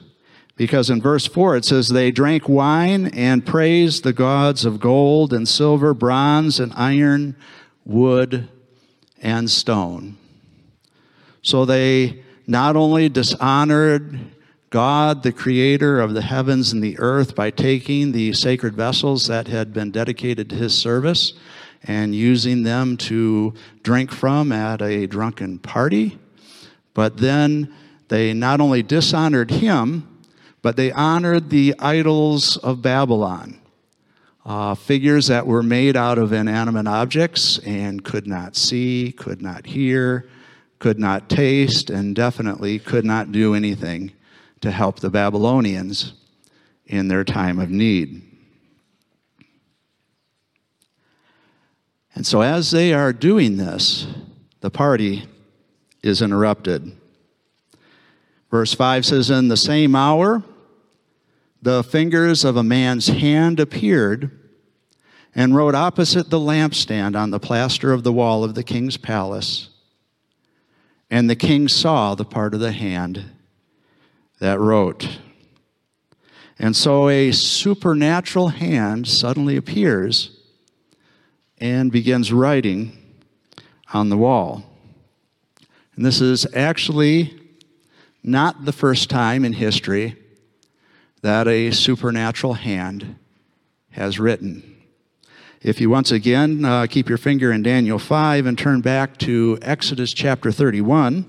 because 0.56 0.90
in 0.90 1.00
verse 1.00 1.26
4 1.26 1.56
it 1.56 1.64
says, 1.64 1.88
They 1.88 2.11
drank 2.11 2.49
wine 2.49 3.06
and 3.09 3.47
praised 3.47 4.04
the 4.04 4.12
gods 4.12 4.64
of 4.64 4.80
gold 4.80 5.32
and 5.32 5.49
silver, 5.49 5.94
bronze 5.94 6.61
and 6.61 6.73
iron, 6.75 7.37
wood 7.85 8.49
and 9.21 9.50
stone. 9.50 10.16
So 11.42 11.64
they 11.64 12.23
not 12.47 12.76
only 12.76 13.09
dishonored 13.09 14.18
God, 14.71 15.23
the 15.23 15.32
creator 15.32 16.00
of 16.00 16.14
the 16.14 16.23
heavens 16.23 16.73
and 16.73 16.82
the 16.82 16.99
earth, 16.99 17.35
by 17.35 17.50
taking 17.50 18.12
the 18.12 18.32
sacred 18.32 18.75
vessels 18.75 19.26
that 19.26 19.47
had 19.47 19.73
been 19.75 19.90
dedicated 19.90 20.49
to 20.49 20.56
his 20.56 20.75
service 20.75 21.35
and 21.82 22.14
using 22.14 22.62
them 22.62 22.97
to 22.97 23.52
drink 23.82 24.11
from 24.11 24.50
at 24.50 24.80
a 24.80 25.06
drunken 25.06 25.59
party. 25.59 26.18
But 26.94 27.18
then 27.18 27.75
they 28.09 28.32
not 28.32 28.61
only 28.61 28.82
dishonored 28.82 29.50
him, 29.50 30.09
but 30.62 30.76
they 30.76 30.92
honored 30.92 31.50
the 31.50 31.75
idols 31.78 32.57
of 32.57 32.81
Babylon. 32.81 33.59
Uh, 34.45 34.75
figures 34.75 35.28
that 35.28 35.47
were 35.47 35.62
made 35.62 35.97
out 35.97 36.19
of 36.19 36.33
inanimate 36.33 36.88
objects 36.88 37.59
and 37.59 38.04
could 38.04 38.26
not 38.26 38.57
see, 38.57 39.12
could 39.12 39.40
not 39.40 39.66
hear, 39.66 40.28
could 40.81 40.99
not 40.99 41.28
taste, 41.28 41.90
and 41.90 42.16
definitely 42.16 42.78
could 42.78 43.04
not 43.04 43.31
do 43.31 43.54
anything 43.54 44.11
to 44.61 44.71
help 44.71 44.99
the 44.99 45.11
Babylonians 45.11 46.14
in 46.87 47.07
their 47.07 47.23
time 47.23 47.61
of 47.61 47.71
need. 47.71 48.23
And 52.14 52.26
so, 52.26 52.42
as 52.42 52.71
they 52.73 52.92
are 52.92 53.12
doing 53.12 53.57
this, 53.57 54.07
the 54.61 54.71
party 54.71 55.26
is 56.02 56.21
interrupted. 56.21 56.97
Verse 58.50 58.75
5 58.75 59.07
says, 59.07 59.31
In 59.31 59.49
the 59.49 59.57
same 59.57 59.95
hour, 59.95 60.42
the 61.62 61.85
fingers 61.85 62.45
of 62.45 62.57
a 62.57 62.64
man's 62.64 63.07
hand 63.07 63.61
appeared 63.61 64.37
and 65.33 65.54
wrote 65.54 65.76
opposite 65.76 66.28
the 66.28 66.40
lampstand 66.40 67.16
on 67.16 67.31
the 67.31 67.38
plaster 67.38 67.92
of 67.92 68.02
the 68.02 68.12
wall 68.12 68.42
of 68.42 68.57
the 68.57 68.64
king's 68.64 68.97
palace. 68.97 69.69
And 71.09 71.31
the 71.31 71.37
king 71.37 71.69
saw 71.69 72.14
the 72.14 72.25
part 72.25 72.52
of 72.52 72.61
the 72.61 72.73
hand 72.73 73.25
that 74.40 74.59
wrote. 74.59 75.21
And 76.59 76.75
so 76.75 77.09
a 77.09 77.31
supernatural 77.31 78.49
hand 78.49 79.07
suddenly 79.07 79.57
appears 79.57 80.37
and 81.59 81.92
begins 81.92 82.33
writing 82.33 82.99
on 83.95 84.09
the 84.09 84.16
wall. 84.16 84.64
And 85.95 86.04
this 86.04 86.21
is 86.21 86.45
actually 86.54 87.38
not 88.25 88.64
the 88.64 88.73
first 88.73 89.09
time 89.09 89.45
in 89.45 89.52
history 89.52 90.16
that 91.23 91.49
a 91.49 91.71
supernatural 91.71 92.55
hand 92.55 93.17
has 93.91 94.19
written. 94.19 94.76
If 95.61 95.81
you 95.81 95.88
once 95.88 96.11
again 96.11 96.64
uh, 96.64 96.87
keep 96.88 97.09
your 97.09 97.19
finger 97.19 97.52
in 97.52 97.62
Daniel 97.62 98.00
5 98.00 98.47
and 98.47 98.59
turn 98.59 98.81
back 98.81 99.17
to 99.19 99.59
Exodus 99.62 100.12
chapter 100.12 100.50
31. 100.50 101.25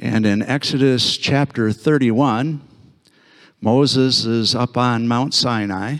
And 0.00 0.24
in 0.24 0.42
Exodus 0.42 1.16
chapter 1.16 1.72
31, 1.72 2.60
Moses 3.60 4.24
is 4.24 4.54
up 4.54 4.76
on 4.76 5.08
Mount 5.08 5.34
Sinai, 5.34 5.96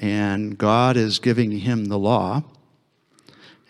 and 0.00 0.56
God 0.56 0.96
is 0.96 1.18
giving 1.18 1.50
him 1.50 1.84
the 1.84 1.98
law. 1.98 2.42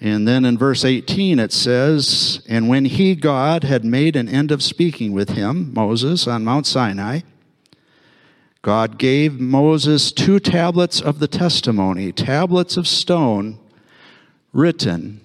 And 0.00 0.28
then 0.28 0.44
in 0.44 0.56
verse 0.56 0.84
18 0.84 1.40
it 1.40 1.52
says, 1.52 2.44
And 2.48 2.68
when 2.68 2.84
he, 2.84 3.16
God, 3.16 3.64
had 3.64 3.84
made 3.84 4.14
an 4.14 4.28
end 4.28 4.52
of 4.52 4.62
speaking 4.62 5.12
with 5.12 5.30
him, 5.30 5.74
Moses, 5.74 6.28
on 6.28 6.44
Mount 6.44 6.64
Sinai, 6.64 7.22
God 8.62 8.96
gave 8.96 9.40
Moses 9.40 10.12
two 10.12 10.38
tablets 10.38 11.00
of 11.00 11.18
the 11.18 11.28
testimony, 11.28 12.12
tablets 12.12 12.76
of 12.76 12.86
stone 12.86 13.58
written 14.52 15.20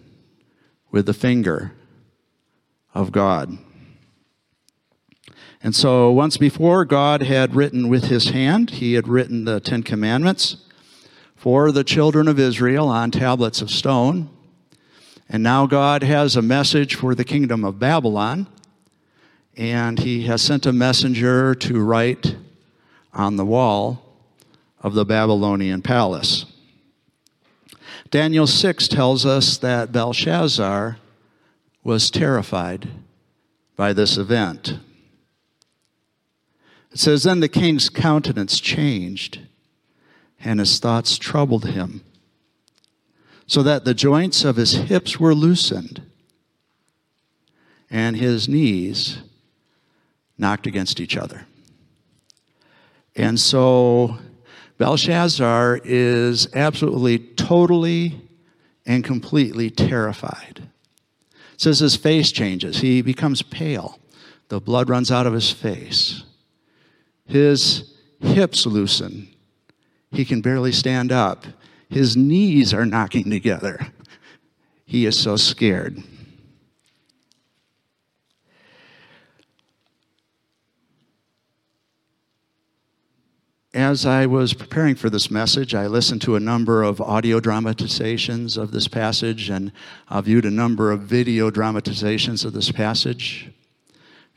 with 0.90 1.06
the 1.06 1.14
finger 1.14 1.74
of 3.00 3.14
God. 3.14 3.58
And 5.64 5.74
so 5.74 6.12
once 6.12 6.36
before, 6.36 6.84
God 6.84 7.22
had 7.22 7.56
written 7.56 7.88
with 7.88 8.06
his 8.06 8.30
hand, 8.30 8.72
he 8.72 8.94
had 8.94 9.08
written 9.08 9.46
the 9.46 9.62
Ten 9.62 9.84
Commandments 9.84 10.58
for 11.36 11.72
the 11.72 11.86
children 11.86 12.28
of 12.28 12.38
Israel 12.38 12.90
on 12.90 13.12
tablets 13.12 13.62
of 13.62 13.72
stone. 13.72 14.30
And 15.30 15.42
now 15.42 15.66
God 15.66 16.04
has 16.04 16.36
a 16.36 16.42
message 16.42 16.96
for 16.96 17.16
the 17.16 17.24
kingdom 17.24 17.64
of 17.64 17.80
Babylon, 17.80 18.48
and 19.56 20.00
he 20.00 20.24
has 20.24 20.42
sent 20.42 20.66
a 20.66 20.74
messenger 20.74 21.56
to 21.56 21.82
write 21.82 22.36
on 23.14 23.38
the 23.38 23.46
wall 23.46 24.04
of 24.82 24.94
the 24.94 25.06
Babylonian 25.06 25.82
palace. 25.82 26.46
Daniel 28.12 28.48
6 28.48 28.90
tells 28.90 29.26
us 29.26 29.58
that 29.58 29.94
Belshazzar 29.94 30.98
was 31.90 32.12
terrified 32.12 32.88
by 33.76 33.92
this 33.94 34.16
event. 34.16 34.78
It 36.92 37.00
says, 37.00 37.24
Then 37.24 37.40
the 37.40 37.50
king's 37.50 37.90
countenance 37.90 38.60
changed, 38.60 39.40
and 40.40 40.60
his 40.60 40.78
thoughts 40.78 41.18
troubled 41.18 41.66
him, 41.66 42.04
so 43.48 43.64
that 43.64 43.86
the 43.86 43.96
joints 43.96 44.46
of 44.46 44.56
his 44.56 44.74
hips 44.74 45.20
were 45.20 45.34
loosened, 45.34 46.04
and 47.90 48.16
his 48.16 48.48
knees 48.48 49.24
knocked 50.38 50.68
against 50.68 51.00
each 51.00 51.18
other. 51.18 51.48
And 53.16 53.40
so 53.40 54.20
Belshazzar 54.78 55.82
is 55.84 56.54
absolutely, 56.54 57.18
totally, 57.18 58.22
and 58.86 59.04
completely 59.04 59.72
terrified. 59.72 60.70
Says 61.60 61.80
his 61.80 61.98
face 61.98 62.32
changes. 62.32 62.78
He 62.78 63.02
becomes 63.02 63.42
pale. 63.42 64.00
The 64.48 64.62
blood 64.62 64.88
runs 64.88 65.12
out 65.12 65.28
of 65.28 65.34
his 65.34 65.52
face. 65.52 66.24
His 67.26 67.94
hips 68.22 68.66
loosen. 68.66 69.28
He 70.10 70.24
can 70.24 70.40
barely 70.40 70.72
stand 70.72 71.12
up. 71.12 71.46
His 71.90 72.16
knees 72.16 72.74
are 72.74 72.86
knocking 72.86 73.30
together. 73.30 73.88
He 74.86 75.06
is 75.06 75.20
so 75.20 75.36
scared. 75.36 76.02
As 83.74 84.04
I 84.04 84.26
was 84.26 84.56
preparing 84.56 84.96
for 84.96 85.12
this 85.12 85.30
message, 85.30 85.76
I 85.76 85.86
listened 85.86 86.24
to 86.24 86.36
a 86.36 86.40
number 86.40 86.82
of 86.82 87.00
audio 87.00 87.40
dramatizations 87.40 88.58
of 88.58 88.72
this 88.72 88.88
passage 88.88 89.52
and 89.52 89.72
I 90.08 90.22
viewed 90.22 90.46
a 90.46 90.52
number 90.52 90.92
of 90.92 91.02
video 91.02 91.52
dramatizations 91.52 92.44
of 92.46 92.54
this 92.54 92.72
passage. 92.72 93.52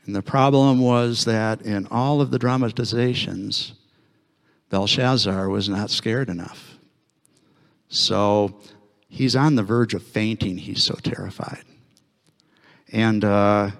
And 0.05 0.15
the 0.15 0.21
problem 0.21 0.79
was 0.79 1.25
that 1.25 1.63
in 1.63 1.87
all 1.89 2.21
of 2.21 2.29
the 2.29 2.37
dramatizations, 2.37 3.73
Belshazzar 4.69 5.49
was 5.49 5.67
not 5.67 5.89
scared 5.89 6.29
enough. 6.29 6.77
So 7.89 8.61
he's 9.09 9.35
on 9.35 9.55
the 9.55 9.63
verge 9.63 9.95
of 9.95 10.03
fainting. 10.03 10.59
He's 10.59 10.83
so 10.83 10.93
terrified. 11.01 11.63
And, 12.91 13.25
uh, 13.25 13.71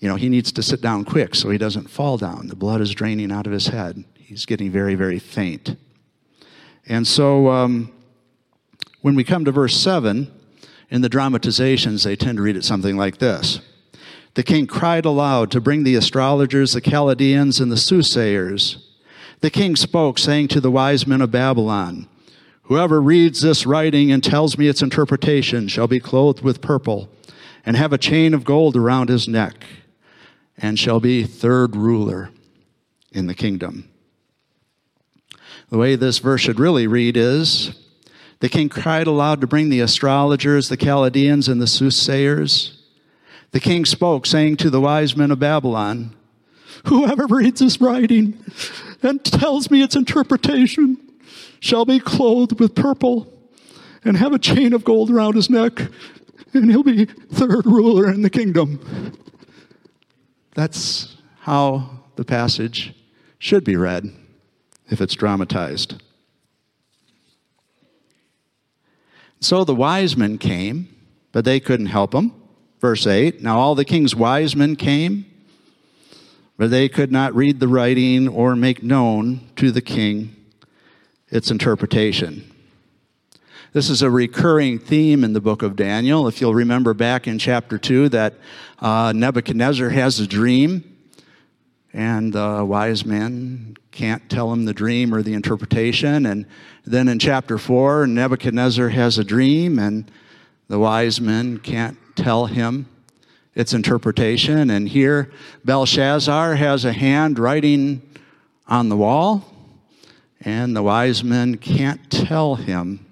you 0.00 0.08
know, 0.08 0.16
he 0.16 0.28
needs 0.28 0.50
to 0.50 0.64
sit 0.64 0.80
down 0.80 1.04
quick 1.04 1.36
so 1.36 1.48
he 1.48 1.58
doesn't 1.58 1.90
fall 1.90 2.18
down. 2.18 2.48
The 2.48 2.56
blood 2.56 2.80
is 2.80 2.92
draining 2.92 3.30
out 3.30 3.46
of 3.46 3.52
his 3.52 3.68
head. 3.68 4.04
He's 4.30 4.46
getting 4.46 4.70
very, 4.70 4.94
very 4.94 5.18
faint. 5.18 5.74
And 6.86 7.04
so 7.04 7.48
um, 7.48 7.90
when 9.00 9.16
we 9.16 9.24
come 9.24 9.44
to 9.44 9.50
verse 9.50 9.76
7, 9.76 10.30
in 10.88 11.00
the 11.00 11.08
dramatizations, 11.08 12.04
they 12.04 12.14
tend 12.14 12.36
to 12.36 12.42
read 12.42 12.54
it 12.54 12.62
something 12.62 12.96
like 12.96 13.18
this 13.18 13.58
the 14.34 14.44
king 14.44 14.68
cried 14.68 15.04
aloud 15.04 15.50
to 15.50 15.60
bring 15.60 15.82
the 15.82 15.96
astrologers, 15.96 16.74
the 16.74 16.80
Chaldeans, 16.80 17.58
and 17.58 17.72
the 17.72 17.76
soothsayers. 17.76 18.86
The 19.40 19.50
king 19.50 19.74
spoke, 19.74 20.16
saying 20.16 20.46
to 20.48 20.60
the 20.60 20.70
wise 20.70 21.08
men 21.08 21.22
of 21.22 21.32
Babylon, 21.32 22.08
Whoever 22.62 23.02
reads 23.02 23.40
this 23.40 23.66
writing 23.66 24.12
and 24.12 24.22
tells 24.22 24.56
me 24.56 24.68
its 24.68 24.80
interpretation 24.80 25.66
shall 25.66 25.88
be 25.88 25.98
clothed 25.98 26.42
with 26.42 26.60
purple 26.60 27.08
and 27.66 27.76
have 27.76 27.92
a 27.92 27.98
chain 27.98 28.32
of 28.34 28.44
gold 28.44 28.76
around 28.76 29.08
his 29.08 29.26
neck 29.26 29.64
and 30.56 30.78
shall 30.78 31.00
be 31.00 31.24
third 31.24 31.74
ruler 31.74 32.30
in 33.10 33.26
the 33.26 33.34
kingdom. 33.34 33.89
The 35.70 35.78
way 35.78 35.94
this 35.94 36.18
verse 36.18 36.40
should 36.40 36.58
really 36.58 36.88
read 36.88 37.16
is 37.16 37.72
The 38.40 38.48
king 38.48 38.68
cried 38.68 39.06
aloud 39.06 39.40
to 39.40 39.46
bring 39.46 39.68
the 39.68 39.80
astrologers, 39.80 40.68
the 40.68 40.76
Chaldeans, 40.76 41.48
and 41.48 41.62
the 41.62 41.66
soothsayers. 41.66 42.82
The 43.52 43.60
king 43.60 43.84
spoke, 43.84 44.26
saying 44.26 44.56
to 44.58 44.70
the 44.70 44.80
wise 44.80 45.16
men 45.16 45.30
of 45.30 45.38
Babylon, 45.38 46.14
Whoever 46.86 47.26
reads 47.26 47.60
this 47.60 47.80
writing 47.80 48.42
and 49.02 49.24
tells 49.24 49.70
me 49.70 49.82
its 49.82 49.94
interpretation 49.94 50.96
shall 51.60 51.84
be 51.84 52.00
clothed 52.00 52.58
with 52.58 52.74
purple 52.74 53.32
and 54.04 54.16
have 54.16 54.32
a 54.32 54.38
chain 54.38 54.72
of 54.72 54.82
gold 54.82 55.10
around 55.10 55.34
his 55.34 55.50
neck, 55.50 55.78
and 56.52 56.70
he'll 56.70 56.82
be 56.82 57.04
third 57.04 57.66
ruler 57.66 58.10
in 58.10 58.22
the 58.22 58.30
kingdom. 58.30 59.14
That's 60.54 61.16
how 61.40 61.90
the 62.16 62.24
passage 62.24 62.94
should 63.38 63.62
be 63.62 63.76
read 63.76 64.10
if 64.90 65.00
it's 65.00 65.14
dramatized. 65.14 66.02
So 69.40 69.64
the 69.64 69.74
wise 69.74 70.16
men 70.16 70.36
came, 70.36 70.94
but 71.32 71.46
they 71.46 71.60
couldn't 71.60 71.86
help 71.86 72.14
him. 72.14 72.34
Verse 72.80 73.06
8 73.06 73.42
Now 73.42 73.58
all 73.58 73.74
the 73.74 73.84
king's 73.84 74.14
wise 74.14 74.54
men 74.54 74.76
came, 74.76 75.24
but 76.58 76.70
they 76.70 76.88
could 76.88 77.10
not 77.10 77.34
read 77.34 77.60
the 77.60 77.68
writing 77.68 78.28
or 78.28 78.54
make 78.54 78.82
known 78.82 79.48
to 79.56 79.70
the 79.70 79.80
king 79.80 80.36
its 81.30 81.50
interpretation. 81.50 82.50
This 83.72 83.88
is 83.88 84.02
a 84.02 84.10
recurring 84.10 84.80
theme 84.80 85.22
in 85.22 85.32
the 85.32 85.40
book 85.40 85.62
of 85.62 85.76
Daniel. 85.76 86.26
If 86.26 86.40
you'll 86.40 86.54
remember 86.54 86.92
back 86.92 87.28
in 87.28 87.38
chapter 87.38 87.78
2 87.78 88.08
that 88.08 88.34
uh, 88.80 89.12
Nebuchadnezzar 89.14 89.90
has 89.90 90.18
a 90.18 90.26
dream, 90.26 90.98
and 91.92 92.32
the 92.32 92.64
wise 92.64 93.04
men 93.04 93.76
can't 93.90 94.28
tell 94.30 94.52
him 94.52 94.64
the 94.64 94.72
dream 94.72 95.12
or 95.14 95.22
the 95.22 95.34
interpretation. 95.34 96.24
And 96.26 96.46
then 96.84 97.08
in 97.08 97.18
chapter 97.18 97.58
4, 97.58 98.06
Nebuchadnezzar 98.06 98.90
has 98.90 99.18
a 99.18 99.24
dream, 99.24 99.78
and 99.78 100.10
the 100.68 100.78
wise 100.78 101.20
men 101.20 101.58
can't 101.58 101.98
tell 102.14 102.46
him 102.46 102.86
its 103.54 103.72
interpretation. 103.72 104.70
And 104.70 104.88
here, 104.88 105.30
Belshazzar 105.64 106.54
has 106.54 106.84
a 106.84 106.92
hand 106.92 107.38
writing 107.38 108.02
on 108.68 108.88
the 108.88 108.96
wall, 108.96 109.44
and 110.40 110.76
the 110.76 110.82
wise 110.82 111.24
men 111.24 111.56
can't 111.56 112.08
tell 112.10 112.54
him 112.54 113.04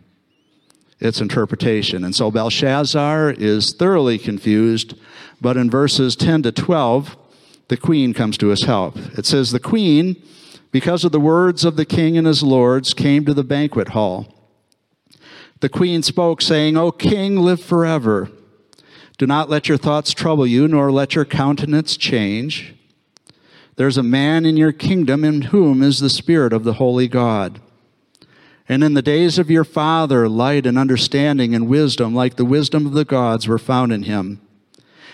its 1.01 1.21
interpretation. 1.21 2.05
And 2.05 2.15
so 2.15 2.31
Belshazzar 2.31 3.33
is 3.33 3.73
thoroughly 3.73 4.19
confused, 4.19 4.95
but 5.41 5.57
in 5.57 5.71
verses 5.71 6.17
10 6.17 6.43
to 6.45 6.53
12, 6.53 7.17
the 7.69 7.77
queen 7.77 8.15
comes 8.15 8.37
to 8.39 8.49
his 8.49 8.65
help. 8.65 8.97
It 9.17 9.27
says, 9.27 9.51
The 9.51 9.61
queen, 9.61 10.23
because 10.73 11.05
of 11.05 11.13
the 11.13 11.21
words 11.21 11.65
of 11.65 11.77
the 11.77 11.85
king 11.85 12.17
and 12.17 12.27
his 12.27 12.43
lords, 12.43 12.95
came 12.95 13.25
to 13.25 13.35
the 13.35 13.45
banquet 13.45 13.89
hall. 13.89 14.35
The 15.61 15.69
queen 15.69 16.03
spoke, 16.03 16.41
saying, 16.41 16.77
O 16.77 16.91
king, 16.91 17.37
live 17.37 17.63
forever. 17.63 18.31
Do 19.19 19.27
not 19.27 19.51
let 19.51 19.69
your 19.69 19.79
thoughts 19.79 20.13
trouble 20.13 20.47
you, 20.47 20.69
nor 20.69 20.93
let 20.93 21.15
your 21.15 21.25
countenance 21.25 21.97
change. 21.97 22.75
There's 23.77 23.99
a 23.99 24.03
man 24.03 24.47
in 24.47 24.57
your 24.57 24.73
kingdom 24.73 25.25
in 25.25 25.43
whom 25.43 25.83
is 25.83 25.99
the 25.99 26.11
Spirit 26.11 26.53
of 26.53 26.65
the 26.65 26.75
Holy 26.75 27.09
God. 27.09 27.61
And 28.69 28.85
in 28.85 28.95
the 28.95 29.03
days 29.03 29.39
of 29.39 29.51
your 29.51 29.65
father, 29.65 30.29
light 30.29 30.67
and 30.67 30.79
understanding 30.79 31.55
and 31.55 31.69
wisdom, 31.69 32.15
like 32.15 32.37
the 32.37 32.45
wisdom 32.45 32.87
of 32.87 32.93
the 32.93 33.05
gods, 33.05 33.49
were 33.49 33.59
found 33.59 33.93
in 33.93 34.05
him. 34.05 34.41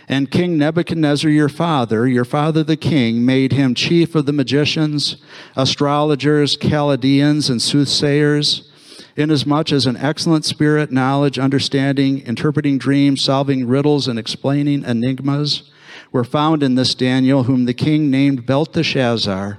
And 0.08 0.30
King 0.30 0.58
Nebuchadnezzar, 0.58 1.30
your 1.30 1.48
father, 1.48 2.06
your 2.06 2.24
father 2.24 2.62
the 2.62 2.76
king, 2.76 3.24
made 3.24 3.52
him 3.52 3.74
chief 3.74 4.14
of 4.14 4.26
the 4.26 4.32
magicians, 4.32 5.16
astrologers, 5.56 6.56
Chaldeans, 6.56 7.48
and 7.48 7.60
soothsayers 7.60 8.70
inasmuch 9.16 9.72
as 9.72 9.86
an 9.86 9.96
excellent 9.96 10.44
spirit, 10.44 10.90
knowledge, 10.90 11.38
understanding, 11.38 12.20
interpreting 12.26 12.78
dreams, 12.78 13.22
solving 13.22 13.66
riddles, 13.66 14.08
and 14.08 14.18
explaining 14.18 14.84
enigmas 14.84 15.70
were 16.12 16.24
found 16.24 16.62
in 16.62 16.74
this 16.74 16.94
Daniel, 16.94 17.44
whom 17.44 17.64
the 17.64 17.74
king 17.74 18.10
named 18.10 18.46
Belteshazzar. 18.46 19.58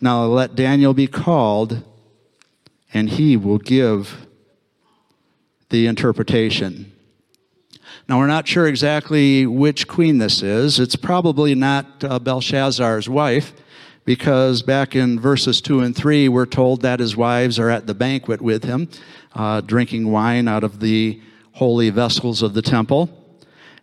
Now 0.00 0.24
let 0.24 0.54
Daniel 0.54 0.94
be 0.94 1.06
called, 1.06 1.82
and 2.92 3.10
he 3.10 3.36
will 3.36 3.58
give 3.58 4.26
the 5.70 5.86
interpretation. 5.86 6.92
Now, 8.08 8.18
we're 8.18 8.28
not 8.28 8.46
sure 8.46 8.68
exactly 8.68 9.46
which 9.46 9.88
queen 9.88 10.18
this 10.18 10.40
is. 10.40 10.78
It's 10.78 10.94
probably 10.94 11.56
not 11.56 12.04
uh, 12.04 12.20
Belshazzar's 12.20 13.08
wife 13.08 13.52
because 14.04 14.62
back 14.62 14.94
in 14.94 15.18
verses 15.18 15.60
2 15.60 15.80
and 15.80 15.96
3, 15.96 16.28
we're 16.28 16.46
told 16.46 16.82
that 16.82 17.00
his 17.00 17.16
wives 17.16 17.58
are 17.58 17.68
at 17.68 17.88
the 17.88 17.94
banquet 17.94 18.40
with 18.40 18.62
him, 18.62 18.88
uh, 19.34 19.60
drinking 19.60 20.12
wine 20.12 20.46
out 20.46 20.62
of 20.62 20.78
the 20.78 21.20
holy 21.54 21.90
vessels 21.90 22.42
of 22.42 22.54
the 22.54 22.62
temple. 22.62 23.10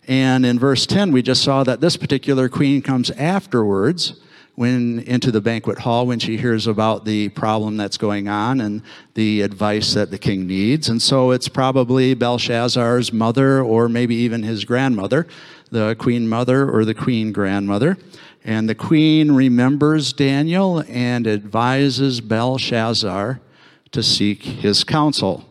And 0.08 0.46
in 0.46 0.58
verse 0.58 0.86
10, 0.86 1.12
we 1.12 1.20
just 1.20 1.42
saw 1.44 1.62
that 1.64 1.82
this 1.82 1.98
particular 1.98 2.48
queen 2.48 2.80
comes 2.80 3.10
afterwards 3.10 4.18
when 4.54 5.00
into 5.00 5.32
the 5.32 5.40
banquet 5.40 5.78
hall 5.78 6.06
when 6.06 6.18
she 6.18 6.36
hears 6.36 6.66
about 6.66 7.04
the 7.04 7.28
problem 7.30 7.76
that's 7.76 7.96
going 7.96 8.28
on 8.28 8.60
and 8.60 8.82
the 9.14 9.40
advice 9.40 9.94
that 9.94 10.10
the 10.10 10.18
king 10.18 10.46
needs. 10.46 10.88
And 10.88 11.02
so 11.02 11.32
it's 11.32 11.48
probably 11.48 12.14
Belshazzar's 12.14 13.12
mother 13.12 13.60
or 13.62 13.88
maybe 13.88 14.14
even 14.14 14.42
his 14.42 14.64
grandmother, 14.64 15.26
the 15.70 15.96
queen 15.98 16.28
mother 16.28 16.70
or 16.70 16.84
the 16.84 16.94
queen 16.94 17.32
grandmother. 17.32 17.98
And 18.44 18.68
the 18.68 18.74
queen 18.74 19.32
remembers 19.32 20.12
Daniel 20.12 20.84
and 20.88 21.26
advises 21.26 22.20
Belshazzar 22.20 23.40
to 23.90 24.02
seek 24.02 24.42
his 24.42 24.84
counsel. 24.84 25.44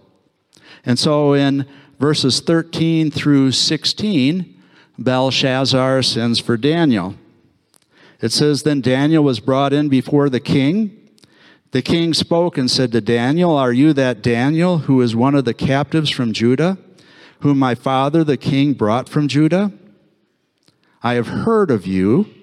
And 0.86 1.00
so 1.00 1.34
in 1.34 1.66
verses 2.00 2.40
13 2.40 3.10
through 3.10 3.52
16, 3.52 4.62
Belshazzar 5.00 6.04
sends 6.04 6.40
for 6.40 6.56
Daniel. 6.56 7.16
It 8.24 8.32
says, 8.32 8.64
Then 8.64 8.80
Daniel 8.80 9.22
was 9.22 9.42
brought 9.42 9.74
in 9.74 9.90
before 9.90 10.30
the 10.30 10.40
king. 10.40 10.98
The 11.72 11.82
king 11.82 12.14
spoke 12.14 12.58
and 12.58 12.72
said 12.72 12.94
to 12.94 13.02
Daniel, 13.02 13.54
Are 13.54 13.74
you 13.74 13.92
that 13.92 14.22
Daniel 14.22 14.78
who 14.78 15.02
is 15.02 15.14
one 15.14 15.36
of 15.36 15.44
the 15.44 15.54
captives 15.54 16.10
from 16.10 16.32
Judah, 16.32 16.78
whom 17.42 17.60
my 17.60 17.76
father 17.76 18.24
the 18.24 18.38
king 18.38 18.72
brought 18.76 19.10
from 19.10 19.28
Judah? 19.28 19.74
I 21.04 21.16
have 21.16 21.28
heard 21.28 21.70
of 21.70 21.86
you 21.86 22.34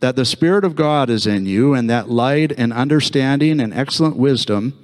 that 0.00 0.16
the 0.16 0.26
Spirit 0.26 0.64
of 0.64 0.76
God 0.76 1.08
is 1.08 1.26
in 1.26 1.46
you, 1.46 1.72
and 1.72 1.88
that 1.88 2.10
light 2.10 2.52
and 2.52 2.70
understanding 2.70 3.58
and 3.58 3.72
excellent 3.72 4.16
wisdom 4.16 4.78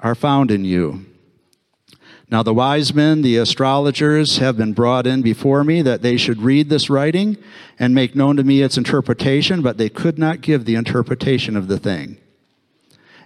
are 0.00 0.14
found 0.14 0.50
in 0.50 0.64
you. 0.64 1.04
Now, 2.30 2.42
the 2.42 2.52
wise 2.52 2.92
men, 2.92 3.22
the 3.22 3.38
astrologers, 3.38 4.36
have 4.36 4.58
been 4.58 4.74
brought 4.74 5.06
in 5.06 5.22
before 5.22 5.64
me 5.64 5.80
that 5.80 6.02
they 6.02 6.18
should 6.18 6.42
read 6.42 6.68
this 6.68 6.90
writing 6.90 7.38
and 7.78 7.94
make 7.94 8.14
known 8.14 8.36
to 8.36 8.44
me 8.44 8.60
its 8.60 8.76
interpretation, 8.76 9.62
but 9.62 9.78
they 9.78 9.88
could 9.88 10.18
not 10.18 10.42
give 10.42 10.66
the 10.66 10.74
interpretation 10.74 11.56
of 11.56 11.68
the 11.68 11.78
thing. 11.78 12.18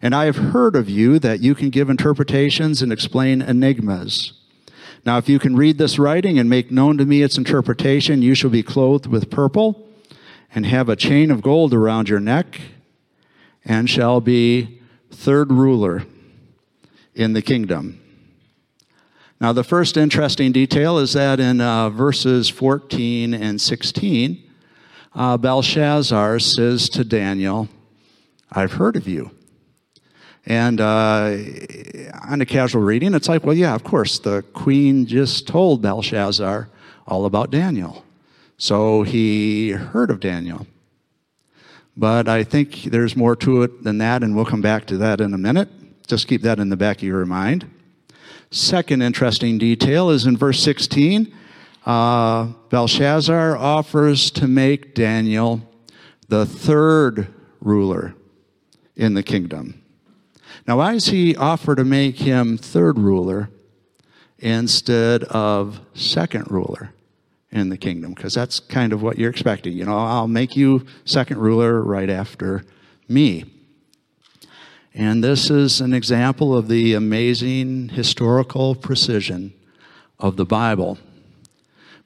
And 0.00 0.14
I 0.14 0.26
have 0.26 0.36
heard 0.36 0.76
of 0.76 0.88
you 0.88 1.18
that 1.18 1.40
you 1.40 1.56
can 1.56 1.70
give 1.70 1.90
interpretations 1.90 2.80
and 2.80 2.92
explain 2.92 3.42
enigmas. 3.42 4.34
Now, 5.04 5.18
if 5.18 5.28
you 5.28 5.40
can 5.40 5.56
read 5.56 5.78
this 5.78 5.98
writing 5.98 6.38
and 6.38 6.48
make 6.48 6.70
known 6.70 6.96
to 6.98 7.04
me 7.04 7.22
its 7.22 7.38
interpretation, 7.38 8.22
you 8.22 8.36
shall 8.36 8.50
be 8.50 8.62
clothed 8.62 9.06
with 9.06 9.30
purple 9.30 9.88
and 10.54 10.66
have 10.66 10.88
a 10.88 10.96
chain 10.96 11.30
of 11.30 11.42
gold 11.42 11.74
around 11.74 12.08
your 12.08 12.20
neck, 12.20 12.60
and 13.64 13.88
shall 13.88 14.20
be 14.20 14.80
third 15.10 15.50
ruler 15.50 16.04
in 17.14 17.32
the 17.32 17.42
kingdom. 17.42 18.01
Now, 19.42 19.52
the 19.52 19.64
first 19.64 19.96
interesting 19.96 20.52
detail 20.52 20.98
is 20.98 21.14
that 21.14 21.40
in 21.40 21.60
uh, 21.60 21.90
verses 21.90 22.48
14 22.48 23.34
and 23.34 23.60
16, 23.60 24.40
uh, 25.16 25.36
Belshazzar 25.36 26.38
says 26.38 26.88
to 26.90 27.02
Daniel, 27.02 27.68
I've 28.52 28.74
heard 28.74 28.94
of 28.94 29.08
you. 29.08 29.32
And 30.46 30.80
uh, 30.80 31.38
on 32.22 32.40
a 32.40 32.46
casual 32.46 32.82
reading, 32.82 33.14
it's 33.14 33.28
like, 33.28 33.42
well, 33.42 33.56
yeah, 33.56 33.74
of 33.74 33.82
course, 33.82 34.20
the 34.20 34.42
queen 34.52 35.06
just 35.06 35.48
told 35.48 35.82
Belshazzar 35.82 36.68
all 37.08 37.24
about 37.24 37.50
Daniel. 37.50 38.04
So 38.58 39.02
he 39.02 39.70
heard 39.70 40.12
of 40.12 40.20
Daniel. 40.20 40.68
But 41.96 42.28
I 42.28 42.44
think 42.44 42.84
there's 42.84 43.16
more 43.16 43.34
to 43.34 43.64
it 43.64 43.82
than 43.82 43.98
that, 43.98 44.22
and 44.22 44.36
we'll 44.36 44.44
come 44.44 44.62
back 44.62 44.86
to 44.86 44.96
that 44.98 45.20
in 45.20 45.34
a 45.34 45.38
minute. 45.38 45.68
Just 46.06 46.28
keep 46.28 46.42
that 46.42 46.60
in 46.60 46.68
the 46.68 46.76
back 46.76 46.98
of 46.98 47.02
your 47.02 47.26
mind. 47.26 47.68
Second 48.52 49.00
interesting 49.00 49.56
detail 49.56 50.10
is 50.10 50.26
in 50.26 50.36
verse 50.36 50.62
16. 50.62 51.34
Uh, 51.86 52.44
Belshazzar 52.68 53.56
offers 53.56 54.30
to 54.32 54.46
make 54.46 54.94
Daniel 54.94 55.62
the 56.28 56.44
third 56.44 57.28
ruler 57.60 58.14
in 58.94 59.14
the 59.14 59.22
kingdom. 59.22 59.82
Now, 60.68 60.76
why 60.76 60.92
does 60.92 61.06
he 61.06 61.34
offer 61.34 61.74
to 61.74 61.82
make 61.82 62.18
him 62.18 62.58
third 62.58 62.98
ruler 62.98 63.48
instead 64.38 65.24
of 65.24 65.80
second 65.94 66.50
ruler? 66.50 66.92
in 67.52 67.68
the 67.68 67.76
kingdom 67.76 68.14
because 68.14 68.32
that's 68.32 68.58
kind 68.58 68.94
of 68.94 69.02
what 69.02 69.18
you're 69.18 69.28
expecting. 69.28 69.74
You 69.74 69.84
know, 69.84 69.98
I'll 69.98 70.26
make 70.26 70.56
you 70.56 70.86
second 71.04 71.36
ruler 71.36 71.82
right 71.82 72.08
after 72.08 72.64
me. 73.08 73.44
And 74.94 75.24
this 75.24 75.48
is 75.50 75.80
an 75.80 75.94
example 75.94 76.56
of 76.56 76.68
the 76.68 76.92
amazing 76.92 77.88
historical 77.90 78.74
precision 78.74 79.54
of 80.18 80.36
the 80.36 80.44
Bible. 80.44 80.98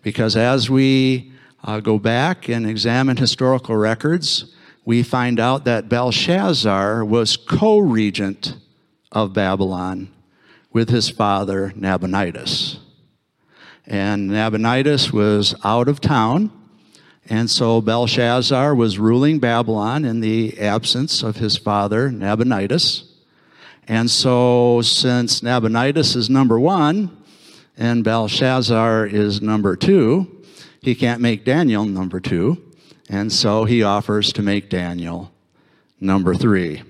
Because 0.02 0.36
as 0.36 0.70
we 0.70 1.32
uh, 1.64 1.80
go 1.80 1.98
back 1.98 2.48
and 2.48 2.64
examine 2.64 3.16
historical 3.16 3.76
records, 3.76 4.54
we 4.84 5.02
find 5.02 5.40
out 5.40 5.64
that 5.64 5.88
Belshazzar 5.88 7.04
was 7.04 7.36
co 7.36 7.78
regent 7.78 8.56
of 9.10 9.32
Babylon 9.32 10.08
with 10.72 10.88
his 10.88 11.10
father 11.10 11.72
Nabonidus. 11.74 12.78
And 13.84 14.30
Nabonidus 14.30 15.12
was 15.12 15.56
out 15.64 15.88
of 15.88 16.00
town. 16.00 16.52
And 17.28 17.50
so 17.50 17.80
Belshazzar 17.80 18.74
was 18.74 18.98
ruling 18.98 19.38
Babylon 19.40 20.04
in 20.04 20.20
the 20.20 20.58
absence 20.60 21.22
of 21.22 21.36
his 21.36 21.56
father, 21.56 22.10
Nabonidus. 22.10 23.04
And 23.88 24.10
so, 24.10 24.80
since 24.82 25.42
Nabonidus 25.42 26.16
is 26.16 26.28
number 26.30 26.58
one 26.58 27.16
and 27.76 28.04
Belshazzar 28.04 29.06
is 29.06 29.42
number 29.42 29.76
two, 29.76 30.42
he 30.80 30.94
can't 30.94 31.20
make 31.20 31.44
Daniel 31.44 31.84
number 31.84 32.20
two. 32.20 32.62
And 33.08 33.32
so 33.32 33.64
he 33.64 33.82
offers 33.82 34.32
to 34.32 34.42
make 34.42 34.68
Daniel 34.68 35.32
number 36.00 36.34
three. 36.34 36.82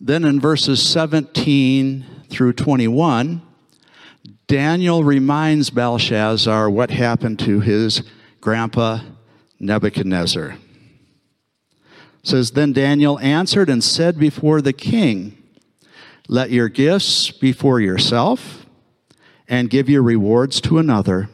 Then 0.00 0.24
in 0.24 0.40
verses 0.40 0.82
17 0.82 2.04
through 2.28 2.54
21, 2.54 3.42
Daniel 4.52 5.02
reminds 5.02 5.70
Belshazzar 5.70 6.68
what 6.68 6.90
happened 6.90 7.38
to 7.38 7.60
his 7.60 8.02
grandpa 8.42 8.98
Nebuchadnezzar. 9.58 10.56
says 12.22 12.50
then 12.50 12.74
Daniel 12.74 13.18
answered 13.20 13.70
and 13.70 13.82
said 13.82 14.18
before 14.18 14.60
the 14.60 14.74
king, 14.74 15.38
"Let 16.28 16.50
your 16.50 16.68
gifts 16.68 17.30
be 17.30 17.52
for 17.52 17.80
yourself, 17.80 18.66
and 19.48 19.70
give 19.70 19.88
your 19.88 20.02
rewards 20.02 20.60
to 20.60 20.76
another." 20.76 21.30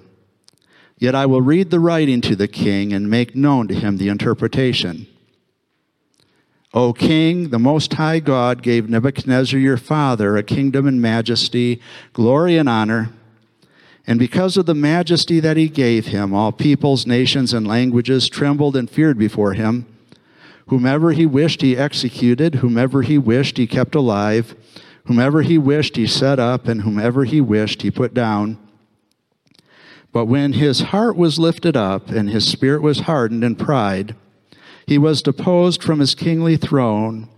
Yet 0.97 1.17
I 1.17 1.27
will 1.27 1.43
read 1.43 1.71
the 1.71 1.81
writing 1.81 2.21
to 2.21 2.37
the 2.37 2.47
king 2.47 2.93
and 2.93 3.11
make 3.11 3.35
known 3.35 3.67
to 3.67 3.75
him 3.75 3.97
the 3.97 4.07
interpretation. 4.07 5.09
O 6.75 6.93
king, 6.93 7.49
the 7.49 7.59
most 7.59 7.95
high 7.95 8.21
God 8.21 8.63
gave 8.63 8.91
Nebuchadnezzar 8.91 9.59
your 9.59 9.79
father 9.79 10.37
a 10.37 10.43
kingdom 10.43 10.87
and 10.87 11.01
majesty, 11.01 11.81
glory 12.13 12.59
and 12.59 12.69
honor. 12.69 13.11
And 14.07 14.19
because 14.19 14.57
of 14.57 14.67
the 14.67 14.75
majesty 14.75 15.41
that 15.41 15.57
he 15.57 15.69
gave 15.69 16.07
him, 16.07 16.35
all 16.35 16.53
peoples, 16.53 17.07
nations, 17.07 17.53
and 17.53 17.67
languages 17.67 18.29
trembled 18.29 18.77
and 18.77 18.89
feared 18.89 19.19
before 19.19 19.53
him. 19.53 19.87
Whomever 20.69 21.13
he 21.13 21.27
wished, 21.27 21.63
he 21.63 21.77
executed. 21.77 22.57
Whomever 22.57 23.03
he 23.03 23.19
wished, 23.19 23.57
he 23.57 23.67
kept 23.67 23.95
alive. 23.95 24.55
Whomever 25.05 25.43
he 25.43 25.57
wished, 25.59 25.97
he 25.97 26.07
set 26.07 26.39
up. 26.39 26.69
And 26.69 26.83
whomever 26.83 27.25
he 27.25 27.41
wished, 27.41 27.83
he 27.83 27.91
put 27.91 28.13
down. 28.15 28.59
But 30.13 30.27
when 30.27 30.55
his 30.55 30.81
heart 30.81 31.17
was 31.17 31.39
lifted 31.39 31.77
up 31.77 32.09
and 32.09 32.31
his 32.31 32.47
spirit 32.49 32.83
was 32.83 33.01
hardened 33.01 33.45
in 33.45 33.57
pride, 33.57 34.15
he 34.89 34.97
was 34.97 35.21
deposed 35.21 35.83
from 35.83 35.99
his 36.01 36.15
kingly 36.15 36.57
throne, 36.57 37.29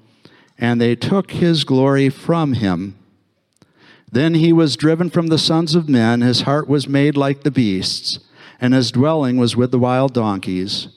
and 0.57 0.81
they 0.81 0.95
took 0.95 1.33
his 1.33 1.65
glory 1.65 2.09
from 2.09 2.53
him. 2.53 2.97
Then 4.13 4.35
he 4.35 4.53
was 4.53 4.77
driven 4.77 5.11
from 5.11 5.27
the 5.27 5.37
sons 5.37 5.75
of 5.75 5.89
men, 5.89 6.21
his 6.21 6.43
heart 6.43 6.69
was 6.69 6.87
made 6.87 7.17
like 7.17 7.43
the 7.43 7.51
beasts, 7.51 8.21
and 8.61 8.73
his 8.73 8.93
dwelling 8.93 9.37
was 9.37 9.57
with 9.57 9.73
the 9.73 9.81
wild 9.81 10.15
donkeys. 10.15 10.91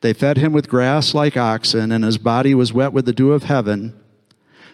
They 0.00 0.14
fed 0.14 0.38
him 0.38 0.54
with 0.54 0.70
grass 0.70 1.12
like 1.12 1.36
oxen, 1.36 1.92
and 1.92 2.04
his 2.04 2.16
body 2.16 2.54
was 2.54 2.72
wet 2.72 2.94
with 2.94 3.04
the 3.04 3.12
dew 3.12 3.32
of 3.32 3.42
heaven, 3.42 3.94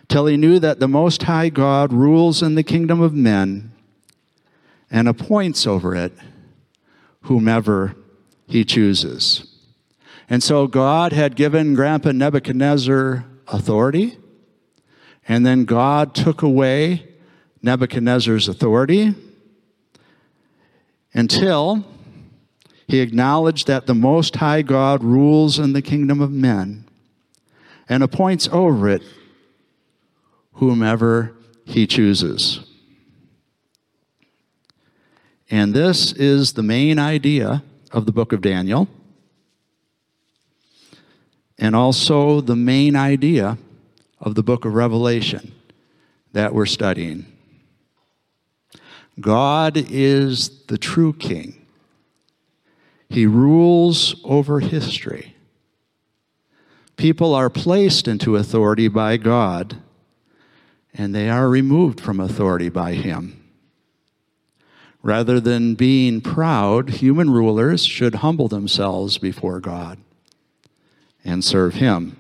till 0.07 0.27
he 0.27 0.37
knew 0.37 0.61
that 0.61 0.79
the 0.79 0.87
Most 0.87 1.25
High 1.25 1.49
God 1.49 1.93
rules 1.93 2.45
in 2.45 2.55
the 2.55 2.63
kingdom 2.63 3.01
of 3.01 3.13
men 3.13 3.73
and 4.89 5.09
appoints 5.09 5.67
over 5.67 5.97
it 5.97 6.13
whomever 7.23 7.97
he 8.47 8.65
chooses. 8.65 9.48
And 10.29 10.43
so 10.43 10.67
God 10.67 11.13
had 11.13 11.37
given 11.37 11.75
Grandpa 11.75 12.13
Nebuchadnezzar 12.13 13.25
authority, 13.47 14.19
and 15.27 15.47
then 15.47 15.65
God 15.65 16.15
took 16.15 16.43
away 16.43 17.09
Nebuchadnezzar's 17.63 18.49
authority 18.49 19.15
until 21.15 21.85
he 22.87 23.01
acknowledged 23.01 23.67
that 23.67 23.87
the 23.87 23.95
Most 23.95 24.37
High 24.37 24.63
God 24.63 25.03
rules 25.03 25.59
in 25.59 25.73
the 25.73 25.83
kingdom 25.83 26.21
of 26.21 26.31
men 26.31 26.85
and 27.89 28.03
appoints 28.03 28.49
over 28.53 28.89
it 28.89 29.03
whomever 30.55 31.35
he 31.65 31.87
chooses. 31.87 32.61
And 35.51 35.73
this 35.73 36.13
is 36.13 36.53
the 36.53 36.63
main 36.63 36.99
idea 36.99 37.63
of 37.91 38.07
the 38.07 38.13
book 38.13 38.33
of 38.33 38.41
Daniel, 38.41 38.89
and 41.59 41.75
also 41.75 42.41
the 42.41 42.57
main 42.57 42.95
idea 42.95 43.59
of 44.21 44.35
the 44.35 44.43
book 44.43 44.65
of 44.65 44.75
Revelation 44.75 45.53
that 46.33 46.55
we're 46.55 46.67
studying. 46.67 47.27
God 49.21 49.77
is 49.77 50.65
the 50.67 50.79
true 50.79 51.13
king. 51.13 51.67
He 53.09 53.27
rules 53.27 54.21
over 54.23 54.61
history. 54.61 55.35
People 56.97 57.35
are 57.35 57.51
placed 57.51 58.07
into 58.07 58.37
authority 58.37 58.89
by 58.89 59.17
God, 59.17 59.79
and 60.93 61.15
they 61.15 61.29
are 61.31 61.49
removed 61.49 62.01
from 62.01 62.21
authority 62.21 62.69
by 62.69 62.95
Him. 62.95 63.35
Rather 65.03 65.41
than 65.41 65.75
being 65.75 66.21
proud, 66.21 66.91
human 66.91 67.31
rulers 67.31 67.85
should 67.85 68.17
humble 68.17 68.49
themselves 68.49 69.17
before 69.17 69.61
God 69.61 69.99
and 71.25 71.45
serve 71.45 71.75
Him. 71.75 72.17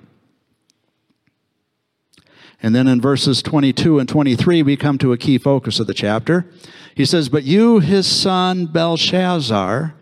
And 2.62 2.74
then 2.74 2.88
in 2.88 3.00
verses 3.00 3.42
22 3.42 3.98
and 3.98 4.08
23, 4.08 4.62
we 4.62 4.76
come 4.76 4.98
to 4.98 5.12
a 5.12 5.18
key 5.18 5.38
focus 5.38 5.78
of 5.78 5.86
the 5.86 5.94
chapter. 5.94 6.46
He 6.94 7.04
says, 7.04 7.28
But 7.28 7.44
you, 7.44 7.78
his 7.78 8.06
son 8.06 8.66
Belshazzar, 8.66 9.94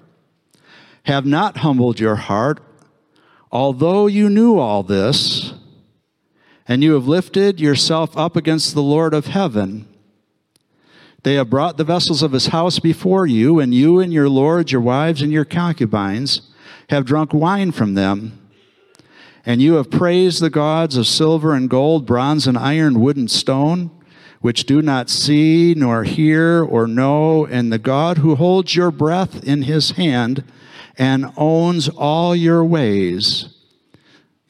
have 1.05 1.27
not 1.27 1.59
humbled 1.59 2.01
your 2.01 2.17
heart, 2.17 2.61
although 3.53 4.07
you 4.07 4.31
knew 4.31 4.59
all 4.59 4.83
this, 4.83 5.53
and 6.67 6.83
you 6.83 6.95
have 6.95 7.07
lifted 7.07 7.61
yourself 7.61 8.17
up 8.17 8.35
against 8.35 8.75
the 8.75 8.83
Lord 8.83 9.13
of 9.13 9.27
heaven. 9.27 9.87
They 11.23 11.35
have 11.35 11.51
brought 11.51 11.77
the 11.77 11.85
vessels 11.85 12.23
of 12.23 12.33
his 12.33 12.49
house 12.49 12.79
before 12.79 13.27
you, 13.27 13.61
and 13.61 13.75
you 13.75 14.01
and 14.01 14.13
your 14.13 14.29
lords, 14.29 14.73
your 14.73 14.81
wives, 14.81 15.21
and 15.21 15.31
your 15.31 15.45
concubines 15.45 16.51
have 16.89 17.05
drunk 17.05 17.35
wine 17.35 17.71
from 17.73 17.95
them. 17.95 18.46
And 19.47 19.63
you 19.63 19.75
have 19.75 19.91
praised 19.91 20.43
the 20.43 20.51
gods 20.51 20.97
of 20.97 21.07
silver 21.07 21.55
and 21.55 21.71
gold, 21.71 22.05
bronze 22.05 22.49
and 22.49 22.59
iron, 22.59 23.01
wood 23.01 23.17
and 23.17 23.31
stone, 23.31 23.93
which 24.41 24.67
do 24.67 24.83
not 24.83 25.09
see, 25.09 25.73
nor 25.77 26.03
hear, 26.03 26.65
or 26.65 26.89
know, 26.89 27.47
and 27.47 27.73
the 27.73 27.79
God 27.79 28.19
who 28.19 28.35
holds 28.35 28.75
your 28.75 28.91
breath 28.91 29.45
in 29.45 29.63
his 29.63 29.93
hand 29.93 30.43
and 30.99 31.33
owns 31.37 31.89
all 31.89 32.35
your 32.35 32.65
ways, 32.65 33.55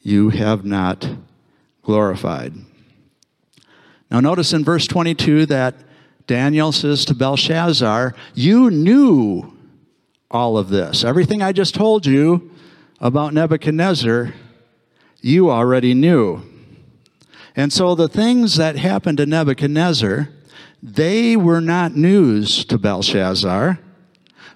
you 0.01 0.29
have 0.29 0.65
not 0.65 1.07
glorified. 1.83 2.53
Now, 4.09 4.19
notice 4.19 4.51
in 4.51 4.63
verse 4.63 4.87
22 4.87 5.45
that 5.47 5.75
Daniel 6.25 6.71
says 6.71 7.05
to 7.05 7.13
Belshazzar, 7.13 8.15
You 8.33 8.71
knew 8.71 9.53
all 10.31 10.57
of 10.57 10.69
this. 10.69 11.03
Everything 11.03 11.41
I 11.41 11.51
just 11.51 11.75
told 11.75 12.05
you 12.05 12.51
about 12.99 13.33
Nebuchadnezzar, 13.33 14.33
you 15.27 15.51
already 15.51 15.93
knew. 15.93 16.41
And 17.55 17.73
so 17.73 17.95
the 17.95 18.07
things 18.07 18.55
that 18.55 18.77
happened 18.77 19.17
to 19.17 19.25
Nebuchadnezzar, 19.25 20.29
they 20.81 21.35
were 21.35 21.59
not 21.59 21.95
news 21.95 22.63
to 22.65 22.77
Belshazzar. 22.77 23.79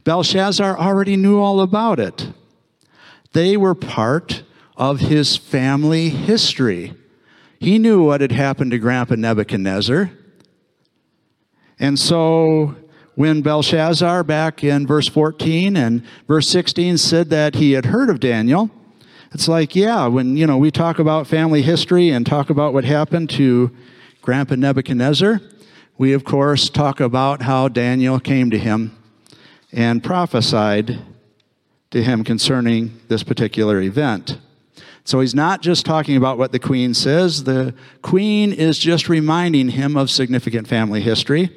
Belshazzar 0.03 0.79
already 0.79 1.17
knew 1.17 1.39
all 1.39 1.59
about 1.59 1.99
it. 1.99 2.31
They 3.33 3.57
were 3.57 3.75
part 3.75 4.43
of 4.77 4.99
his 4.99 5.35
family 5.35 6.09
history. 6.09 6.93
He 7.59 7.77
knew 7.77 8.03
what 8.05 8.21
had 8.21 8.31
happened 8.31 8.71
to 8.71 8.79
Grandpa 8.79 9.15
Nebuchadnezzar. 9.15 10.11
And 11.79 11.99
so 11.99 12.75
when 13.15 13.41
Belshazzar, 13.41 14.23
back 14.23 14.63
in 14.63 14.87
verse 14.87 15.07
14 15.07 15.75
and 15.75 16.03
verse 16.27 16.47
16, 16.47 16.97
said 16.97 17.29
that 17.29 17.55
he 17.55 17.73
had 17.73 17.85
heard 17.87 18.09
of 18.09 18.19
Daniel, 18.19 18.71
it's 19.33 19.47
like, 19.47 19.75
yeah, 19.75 20.07
when, 20.07 20.35
you 20.35 20.45
know, 20.45 20.57
we 20.57 20.71
talk 20.71 20.99
about 20.99 21.25
family 21.25 21.61
history 21.61 22.09
and 22.09 22.25
talk 22.25 22.49
about 22.49 22.73
what 22.73 22.83
happened 22.83 23.29
to 23.31 23.71
Grandpa 24.21 24.55
Nebuchadnezzar, 24.55 25.39
we, 25.97 26.11
of 26.13 26.25
course, 26.25 26.69
talk 26.69 26.99
about 26.99 27.41
how 27.43 27.69
Daniel 27.69 28.19
came 28.19 28.49
to 28.49 28.57
him 28.57 28.97
and 29.71 30.03
prophesied 30.03 30.99
to 31.91 32.03
him 32.03 32.23
concerning 32.23 32.99
this 33.07 33.23
particular 33.23 33.81
event. 33.81 34.37
So 35.05 35.21
he's 35.21 35.33
not 35.33 35.61
just 35.61 35.85
talking 35.85 36.17
about 36.17 36.37
what 36.37 36.51
the 36.51 36.59
queen 36.59 36.93
says, 36.93 37.45
the 37.45 37.73
queen 38.01 38.51
is 38.51 38.77
just 38.77 39.07
reminding 39.07 39.69
him 39.69 39.95
of 39.95 40.09
significant 40.11 40.67
family 40.67 41.01
history. 41.01 41.49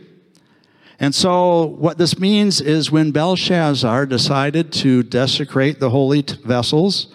And 1.00 1.12
so, 1.12 1.66
what 1.66 1.98
this 1.98 2.20
means 2.20 2.60
is 2.60 2.90
when 2.90 3.10
Belshazzar 3.10 4.06
decided 4.06 4.72
to 4.74 5.02
desecrate 5.02 5.80
the 5.80 5.90
holy 5.90 6.22
t- 6.22 6.37
vessels 6.44 7.08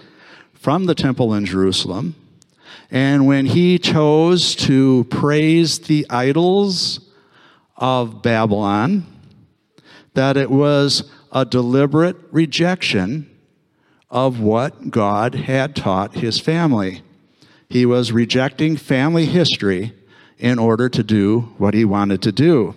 from 0.59 0.85
the 0.85 0.95
temple 0.95 1.33
in 1.33 1.45
Jerusalem, 1.45 2.15
and 2.91 3.25
when 3.25 3.45
he 3.45 3.79
chose 3.79 4.55
to 4.55 5.05
praise 5.05 5.79
the 5.79 6.05
idols 6.09 6.99
of 7.77 8.21
Babylon, 8.21 9.05
that 10.15 10.35
it 10.35 10.51
was 10.51 11.09
a 11.31 11.45
deliberate 11.45 12.17
rejection 12.31 13.29
of 14.09 14.41
what 14.41 14.91
God 14.91 15.33
had 15.35 15.75
taught 15.75 16.15
his 16.15 16.39
family. 16.39 17.03
He 17.69 17.85
was 17.85 18.11
rejecting 18.11 18.75
family 18.75 19.27
history 19.27 19.93
in 20.37 20.59
order 20.59 20.89
to 20.89 21.03
do 21.03 21.53
what 21.57 21.73
he 21.73 21.85
wanted 21.85 22.21
to 22.23 22.31
do. 22.31 22.75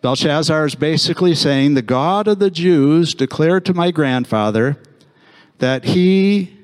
Belshazzar 0.00 0.66
is 0.66 0.74
basically 0.74 1.34
saying, 1.34 1.74
The 1.74 1.82
God 1.82 2.28
of 2.28 2.38
the 2.38 2.50
Jews 2.50 3.14
declared 3.14 3.64
to 3.66 3.74
my 3.74 3.90
grandfather 3.90 4.78
that 5.58 5.84
he 5.84 6.56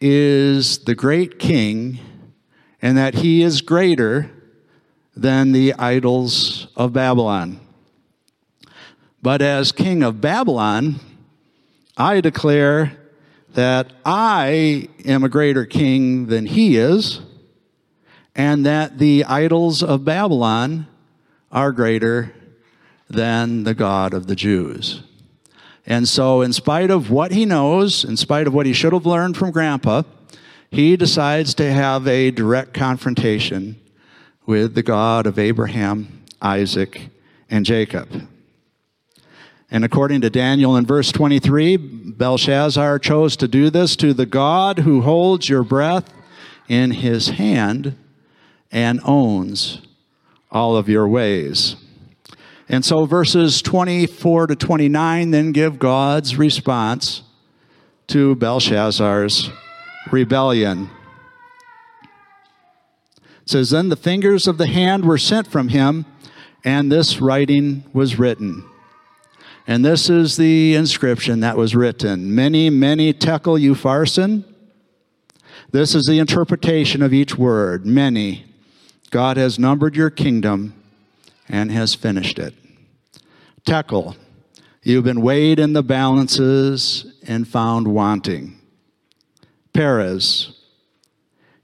is 0.00 0.78
the 0.78 0.94
great 0.94 1.38
king 1.38 1.98
and 2.82 2.98
that 2.98 3.14
he 3.14 3.42
is 3.42 3.60
greater 3.60 4.30
than 5.16 5.52
the 5.52 5.72
idols 5.74 6.68
of 6.76 6.92
Babylon. 6.92 7.60
But 9.22 9.42
as 9.42 9.72
king 9.72 10.02
of 10.02 10.20
Babylon, 10.20 11.00
I 11.96 12.20
declare 12.20 12.96
that 13.54 13.92
I 14.04 14.88
am 15.04 15.24
a 15.24 15.30
greater 15.30 15.64
king 15.64 16.26
than 16.26 16.44
he 16.44 16.76
is, 16.76 17.20
and 18.34 18.66
that 18.66 18.98
the 18.98 19.24
idols 19.24 19.82
of 19.82 20.04
Babylon 20.04 20.86
are 21.50 21.72
greater 21.72 22.34
than 23.08 23.64
the 23.64 23.72
God 23.72 24.12
of 24.12 24.26
the 24.26 24.36
Jews. 24.36 25.02
And 25.86 26.08
so, 26.08 26.42
in 26.42 26.52
spite 26.52 26.90
of 26.90 27.10
what 27.10 27.30
he 27.30 27.44
knows, 27.44 28.04
in 28.04 28.16
spite 28.16 28.46
of 28.46 28.54
what 28.54 28.66
he 28.66 28.72
should 28.72 28.92
have 28.92 29.06
learned 29.06 29.36
from 29.36 29.52
Grandpa, 29.52 30.02
he 30.70 30.96
decides 30.96 31.54
to 31.54 31.72
have 31.72 32.08
a 32.08 32.32
direct 32.32 32.74
confrontation 32.74 33.80
with 34.46 34.74
the 34.74 34.82
God 34.82 35.26
of 35.26 35.38
Abraham, 35.38 36.24
Isaac, 36.42 37.08
and 37.48 37.64
Jacob. 37.64 38.28
And 39.70 39.84
according 39.84 40.20
to 40.22 40.30
Daniel 40.30 40.76
in 40.76 40.86
verse 40.86 41.10
23, 41.12 41.76
Belshazzar 41.76 42.98
chose 42.98 43.36
to 43.36 43.48
do 43.48 43.70
this 43.70 43.96
to 43.96 44.12
the 44.12 44.26
God 44.26 44.80
who 44.80 45.02
holds 45.02 45.48
your 45.48 45.64
breath 45.64 46.12
in 46.68 46.92
his 46.92 47.30
hand 47.30 47.96
and 48.70 49.00
owns 49.04 49.82
all 50.50 50.76
of 50.76 50.88
your 50.88 51.08
ways. 51.08 51.76
And 52.68 52.84
so 52.84 53.06
verses 53.06 53.62
24 53.62 54.48
to 54.48 54.56
29 54.56 55.30
then 55.30 55.52
give 55.52 55.78
God's 55.78 56.36
response 56.36 57.22
to 58.08 58.34
Belshazzar's 58.34 59.50
rebellion. 60.10 60.90
It 63.42 63.50
says, 63.50 63.70
Then 63.70 63.88
the 63.88 63.96
fingers 63.96 64.48
of 64.48 64.58
the 64.58 64.66
hand 64.66 65.04
were 65.04 65.18
sent 65.18 65.46
from 65.46 65.68
him, 65.68 66.06
and 66.64 66.90
this 66.90 67.20
writing 67.20 67.84
was 67.92 68.18
written. 68.18 68.64
And 69.68 69.84
this 69.84 70.08
is 70.08 70.36
the 70.36 70.74
inscription 70.74 71.40
that 71.40 71.56
was 71.56 71.74
written 71.74 72.34
Mene, 72.34 72.78
mene 72.78 73.12
tekel 73.14 73.54
upharsin. 73.54 74.44
This 75.72 75.94
is 75.94 76.04
the 76.04 76.18
interpretation 76.18 77.02
of 77.02 77.12
each 77.12 77.36
word. 77.36 77.86
Mene. 77.86 78.44
God 79.10 79.36
has 79.36 79.58
numbered 79.58 79.96
your 79.96 80.10
kingdom 80.10 80.74
and 81.48 81.70
has 81.70 81.94
finished 81.94 82.38
it. 82.38 82.54
Tekel. 83.64 84.16
You've 84.82 85.04
been 85.04 85.20
weighed 85.20 85.58
in 85.58 85.72
the 85.72 85.82
balances 85.82 87.12
and 87.26 87.48
found 87.48 87.88
wanting. 87.88 88.60
Peres, 89.72 90.52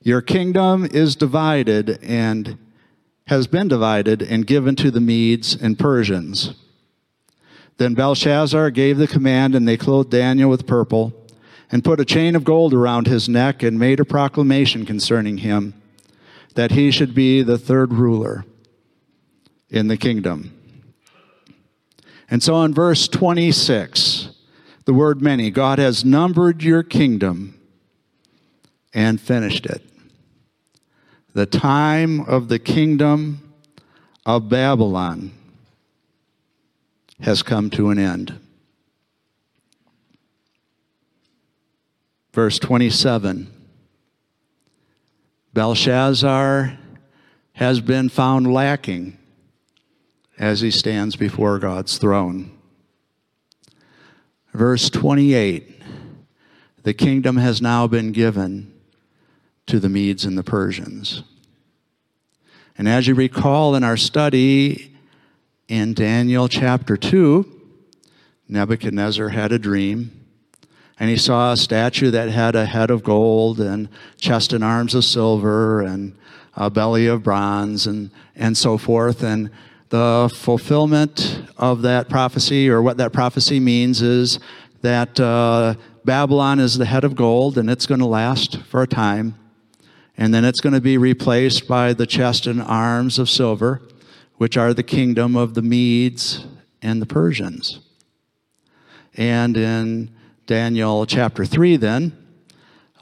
Your 0.03 0.21
kingdom 0.21 0.85
is 0.85 1.15
divided 1.15 2.01
and 2.03 2.59
has 3.29 3.47
been 3.47 3.69
divided 3.69 4.21
and 4.23 4.45
given 4.45 4.75
to 4.77 4.91
the 4.91 5.01
Medes 5.01 5.55
and 5.55 5.79
Persians. 5.79 6.55
Then 7.77 7.95
Belshazzar 7.95 8.71
gave 8.71 8.99
the 8.99 9.07
command, 9.07 9.55
and 9.55 9.67
they 9.67 9.77
clothed 9.77 10.11
Daniel 10.11 10.51
with 10.51 10.67
purple, 10.67 11.13
and 11.71 11.85
put 11.85 12.01
a 12.01 12.05
chain 12.05 12.35
of 12.35 12.45
gold 12.45 12.75
around 12.75 13.07
his 13.07 13.29
neck, 13.29 13.63
and 13.63 13.79
made 13.79 14.01
a 14.01 14.05
proclamation 14.05 14.85
concerning 14.85 15.39
him 15.39 15.75
that 16.55 16.73
he 16.73 16.91
should 16.91 17.15
be 17.15 17.43
the 17.43 17.57
third 17.57 17.93
ruler 17.93 18.45
in 19.73 19.89
the 19.89 19.97
kingdom. 19.97 20.53
And 22.31 22.43
so 22.43 22.63
in 22.63 22.73
verse 22.75 23.09
26, 23.09 24.29
the 24.85 24.95
word 24.95 25.23
mene, 25.23 25.51
God 25.53 25.79
has 25.79 26.05
numbered 26.05 26.63
your 26.63 26.83
kingdom 26.83 27.59
and 28.95 29.21
finished 29.21 29.67
it. 29.67 29.83
The 31.35 31.47
time 31.47 32.21
of 32.21 32.49
the 32.49 32.59
kingdom 32.59 33.55
of 34.27 34.51
Babylon 34.51 35.33
has 37.21 37.43
come 37.43 37.71
to 37.71 37.89
an 37.89 37.99
end. 37.99 38.39
Verse 42.33 42.59
27 42.59 43.51
Belshazzar 45.55 46.79
has 47.55 47.81
been 47.81 48.09
found 48.09 48.53
lacking 48.53 49.19
as 50.39 50.61
he 50.61 50.71
stands 50.71 51.17
before 51.17 51.59
God's 51.59 51.99
throne. 51.99 52.51
Verse 54.53 54.91
28 54.91 55.83
The 56.83 56.95
kingdom 56.95 57.37
has 57.37 57.63
now 57.63 57.87
been 57.87 58.13
given 58.13 58.73
to 59.67 59.79
the 59.79 59.89
Medes 59.89 60.25
and 60.25 60.37
the 60.37 60.43
Persians. 60.43 61.23
And 62.77 62.89
as 62.89 63.07
you 63.07 63.15
recall 63.15 63.75
in 63.75 63.85
our 63.85 63.97
study, 63.97 64.95
in 65.69 65.95
Daniel 65.95 66.49
chapter 66.49 66.97
2, 66.97 67.61
Nebuchadnezzar 68.49 69.31
had 69.31 69.53
a 69.53 69.59
dream, 69.59 70.27
and 70.99 71.09
he 71.09 71.17
saw 71.17 71.53
a 71.53 71.57
statue 71.57 72.11
that 72.11 72.29
had 72.29 72.55
a 72.55 72.67
head 72.67 72.91
of 72.91 73.03
gold 73.03 73.61
and 73.61 73.89
chest 74.19 74.53
and 74.53 74.63
arms 74.63 74.95
of 74.95 75.05
silver 75.05 75.81
and 75.81 76.17
a 76.55 76.69
belly 76.69 77.07
of 77.07 77.23
bronze 77.23 77.87
and, 77.87 78.11
and 78.37 78.57
so 78.57 78.77
forth. 78.77 79.23
And 79.23 79.51
the 79.93 80.31
fulfillment 80.35 81.43
of 81.59 81.83
that 81.83 82.09
prophecy, 82.09 82.71
or 82.71 82.81
what 82.81 82.97
that 82.97 83.13
prophecy 83.13 83.61
means, 83.61 84.01
is 84.01 84.41
that 84.81 85.21
uh, 85.21 85.75
Babylon 86.03 86.59
is 86.59 86.79
the 86.79 86.87
head 86.87 87.05
of 87.05 87.15
gold 87.15 87.59
and 87.59 87.69
it's 87.69 87.85
going 87.85 88.01
to 88.01 88.07
last 88.07 88.63
for 88.63 88.83
a 88.83 88.87
time. 88.87 89.35
And 90.17 90.33
then 90.33 90.47
it's 90.47 90.61
going 90.61 90.73
to 90.73 90.81
be 90.81 90.97
replaced 90.97 91.69
by 91.69 91.93
the 91.93 92.07
chest 92.07 92.47
and 92.47 92.63
arms 92.63 93.19
of 93.19 93.29
silver 93.29 93.83
which 94.39 94.57
are 94.57 94.73
the 94.73 94.83
kingdom 94.83 95.37
of 95.37 95.53
the 95.53 95.63
Medes 95.63 96.47
and 96.81 97.01
the 97.01 97.07
Persians. 97.07 97.81
And 99.15 99.59
in 99.59 100.11
Daniel 100.47 101.05
chapter 101.05 101.45
3, 101.45 101.77
then, 101.77 102.17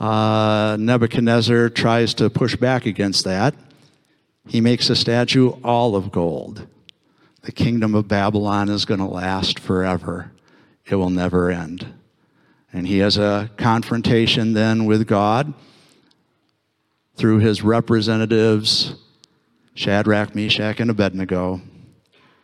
uh, 0.01 0.77
Nebuchadnezzar 0.79 1.71
tries 1.71 2.15
to 2.15 2.31
push 2.31 2.57
back 2.57 2.85
against 2.85 3.25
that. 3.25 3.55
He 4.49 4.61
makes 4.61 4.91
a 4.91 4.97
statue 4.97 5.51
all 5.63 5.95
of 5.95 6.11
gold. 6.11 6.67
The 7.43 7.53
kingdom 7.53 7.95
of 7.95 8.09
Babylon 8.09 8.69
is 8.69 8.85
going 8.85 9.01
to 9.01 9.07
last 9.07 9.59
forever, 9.59 10.33
it 10.87 10.97
will 10.97 11.11
never 11.11 11.51
end. 11.51 11.95
And 12.73 12.87
he 12.87 12.99
has 12.99 13.17
a 13.17 13.51
confrontation 13.57 14.53
then 14.53 14.85
with 14.85 15.07
God 15.07 15.55
through 17.17 17.39
his 17.39 17.63
representatives 17.63 18.95
Shadrach, 19.75 20.35
Meshach, 20.35 20.81
and 20.81 20.91
Abednego, 20.91 21.63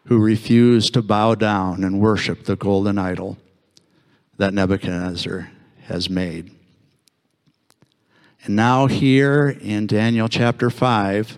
who 0.06 0.18
refused 0.18 0.94
to 0.94 1.02
bow 1.02 1.34
down 1.34 1.84
and 1.84 2.00
worship 2.00 2.44
the 2.44 2.56
golden 2.56 2.98
idol 2.98 3.36
that 4.38 4.54
Nebuchadnezzar 4.54 5.50
has 5.82 6.08
made. 6.08 6.50
And 8.44 8.56
now, 8.56 8.86
here 8.86 9.48
in 9.60 9.86
Daniel 9.86 10.28
chapter 10.28 10.70
5, 10.70 11.36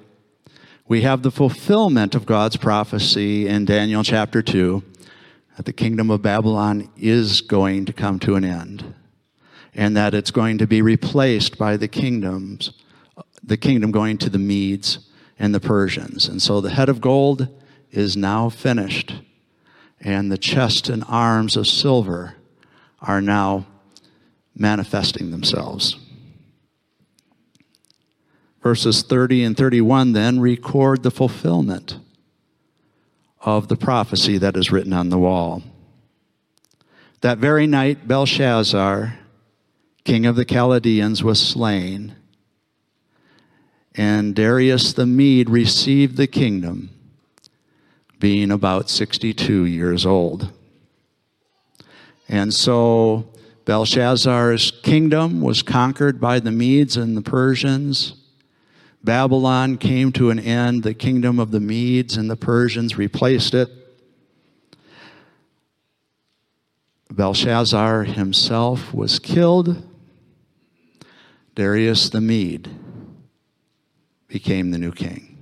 we 0.88 1.02
have 1.02 1.22
the 1.22 1.30
fulfillment 1.30 2.14
of 2.14 2.24
God's 2.24 2.56
prophecy 2.56 3.46
in 3.46 3.66
Daniel 3.66 4.02
chapter 4.02 4.40
2 4.40 4.82
that 5.56 5.66
the 5.66 5.72
kingdom 5.72 6.10
of 6.10 6.22
Babylon 6.22 6.90
is 6.96 7.42
going 7.42 7.84
to 7.84 7.92
come 7.92 8.18
to 8.20 8.36
an 8.36 8.44
end 8.44 8.94
and 9.74 9.94
that 9.94 10.14
it's 10.14 10.30
going 10.30 10.56
to 10.56 10.66
be 10.66 10.80
replaced 10.80 11.58
by 11.58 11.76
the 11.76 11.88
kingdoms, 11.88 12.72
the 13.44 13.58
kingdom 13.58 13.90
going 13.90 14.16
to 14.16 14.30
the 14.30 14.38
Medes 14.38 15.00
and 15.38 15.54
the 15.54 15.60
Persians. 15.60 16.26
And 16.26 16.40
so 16.40 16.62
the 16.62 16.70
head 16.70 16.88
of 16.88 17.02
gold 17.02 17.48
is 17.90 18.16
now 18.16 18.48
finished, 18.48 19.14
and 20.00 20.32
the 20.32 20.38
chest 20.38 20.88
and 20.88 21.04
arms 21.06 21.56
of 21.56 21.66
silver 21.66 22.34
are 23.00 23.20
now 23.20 23.66
manifesting 24.56 25.30
themselves. 25.30 25.96
Verses 28.62 29.02
30 29.02 29.44
and 29.44 29.56
31 29.56 30.12
then 30.12 30.40
record 30.40 31.02
the 31.02 31.10
fulfillment 31.10 31.98
of 33.40 33.68
the 33.68 33.76
prophecy 33.76 34.38
that 34.38 34.56
is 34.56 34.72
written 34.72 34.92
on 34.92 35.10
the 35.10 35.18
wall. 35.18 35.62
That 37.20 37.38
very 37.38 37.66
night, 37.66 38.06
Belshazzar, 38.08 39.18
king 40.04 40.26
of 40.26 40.36
the 40.36 40.44
Chaldeans, 40.44 41.22
was 41.22 41.40
slain 41.40 42.14
and 43.98 44.36
Darius 44.36 44.92
the 44.92 45.04
Mede 45.04 45.50
received 45.50 46.16
the 46.16 46.28
kingdom, 46.28 46.90
being 48.20 48.52
about 48.52 48.88
62 48.88 49.64
years 49.64 50.06
old. 50.06 50.52
And 52.28 52.54
so 52.54 53.28
Belshazzar's 53.64 54.70
kingdom 54.70 55.40
was 55.40 55.62
conquered 55.62 56.20
by 56.20 56.38
the 56.38 56.52
Medes 56.52 56.96
and 56.96 57.16
the 57.16 57.22
Persians. 57.22 58.14
Babylon 59.02 59.78
came 59.78 60.12
to 60.12 60.30
an 60.30 60.38
end. 60.38 60.82
The 60.82 60.94
kingdom 60.94 61.38
of 61.38 61.50
the 61.50 61.60
Medes 61.60 62.16
and 62.16 62.28
the 62.28 62.36
Persians 62.36 62.98
replaced 62.98 63.54
it. 63.54 63.70
Belshazzar 67.10 68.04
himself 68.04 68.92
was 68.92 69.18
killed. 69.18 69.84
Darius 71.54 72.10
the 72.10 72.20
Mede 72.20 72.68
became 74.28 74.70
the 74.70 74.78
new 74.78 74.92
king. 74.92 75.36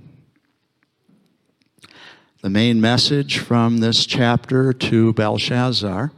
The 2.41 2.49
main 2.49 2.79
message 2.79 3.39
from 3.39 3.79
this 3.79 4.05
chapter 4.05 4.71
to 4.71 5.13
Belshazzar 5.13 6.11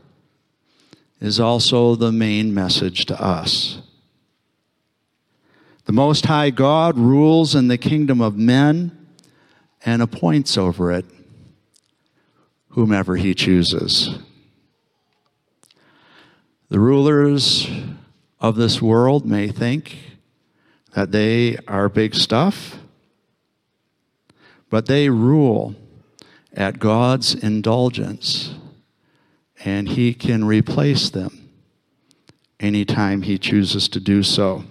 is 1.19 1.39
also 1.39 1.95
the 1.95 2.11
main 2.11 2.53
message 2.53 3.05
to 3.07 3.21
us. 3.21 3.78
The 5.89 5.93
Most 5.93 6.27
High 6.27 6.51
God 6.51 6.99
rules 6.99 7.55
in 7.55 7.67
the 7.67 7.75
kingdom 7.75 8.21
of 8.21 8.37
men 8.37 8.95
and 9.83 10.03
appoints 10.03 10.55
over 10.55 10.91
it 10.91 11.03
whomever 12.67 13.15
he 13.15 13.33
chooses. 13.33 14.19
The 16.69 16.79
rulers 16.79 17.67
of 18.39 18.55
this 18.55 18.79
world 18.79 19.25
may 19.25 19.47
think 19.47 20.19
that 20.93 21.11
they 21.11 21.57
are 21.67 21.89
big 21.89 22.13
stuff, 22.13 22.77
but 24.69 24.85
they 24.85 25.09
rule 25.09 25.73
at 26.53 26.77
God's 26.77 27.33
indulgence, 27.33 28.53
and 29.65 29.89
he 29.89 30.13
can 30.13 30.43
replace 30.43 31.09
them 31.09 31.49
anytime 32.59 33.23
he 33.23 33.39
chooses 33.39 33.89
to 33.89 33.99
do 33.99 34.21
so. 34.21 34.65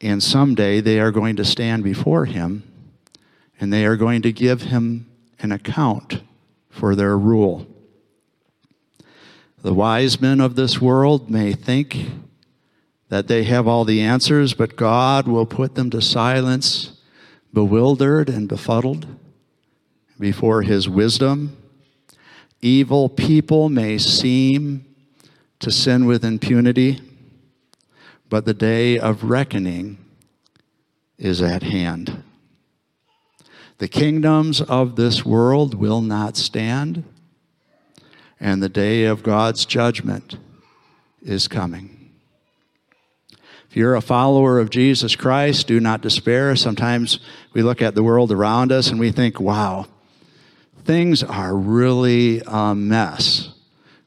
And 0.00 0.22
someday 0.22 0.80
they 0.80 1.00
are 1.00 1.10
going 1.10 1.36
to 1.36 1.44
stand 1.44 1.82
before 1.82 2.24
him 2.24 2.62
and 3.60 3.72
they 3.72 3.84
are 3.84 3.96
going 3.96 4.22
to 4.22 4.32
give 4.32 4.62
him 4.62 5.06
an 5.40 5.52
account 5.52 6.22
for 6.70 6.94
their 6.94 7.18
rule. 7.18 7.66
The 9.62 9.74
wise 9.74 10.20
men 10.20 10.40
of 10.40 10.54
this 10.54 10.80
world 10.80 11.28
may 11.28 11.52
think 11.52 12.10
that 13.08 13.26
they 13.26 13.44
have 13.44 13.66
all 13.66 13.84
the 13.84 14.00
answers, 14.00 14.54
but 14.54 14.76
God 14.76 15.26
will 15.26 15.46
put 15.46 15.74
them 15.74 15.90
to 15.90 16.00
silence, 16.00 17.00
bewildered 17.52 18.28
and 18.28 18.48
befuddled 18.48 19.06
before 20.20 20.62
his 20.62 20.88
wisdom. 20.88 21.56
Evil 22.60 23.08
people 23.08 23.68
may 23.68 23.98
seem 23.98 24.84
to 25.58 25.72
sin 25.72 26.06
with 26.06 26.24
impunity 26.24 27.00
but 28.28 28.44
the 28.44 28.54
day 28.54 28.98
of 28.98 29.24
reckoning 29.24 29.98
is 31.18 31.42
at 31.42 31.62
hand. 31.62 32.22
The 33.78 33.88
kingdoms 33.88 34.60
of 34.60 34.96
this 34.96 35.24
world 35.24 35.74
will 35.74 36.00
not 36.00 36.36
stand, 36.36 37.04
and 38.40 38.62
the 38.62 38.68
day 38.68 39.04
of 39.04 39.22
God's 39.22 39.64
judgment 39.64 40.36
is 41.22 41.48
coming. 41.48 42.10
If 43.70 43.76
you're 43.76 43.94
a 43.94 44.00
follower 44.00 44.58
of 44.58 44.70
Jesus 44.70 45.14
Christ, 45.14 45.66
do 45.66 45.78
not 45.78 46.00
despair. 46.00 46.56
Sometimes 46.56 47.18
we 47.52 47.62
look 47.62 47.82
at 47.82 47.94
the 47.94 48.02
world 48.02 48.32
around 48.32 48.72
us 48.72 48.90
and 48.90 48.98
we 48.98 49.12
think, 49.12 49.38
wow, 49.38 49.86
things 50.84 51.22
are 51.22 51.54
really 51.54 52.40
a 52.46 52.74
mess. 52.74 53.50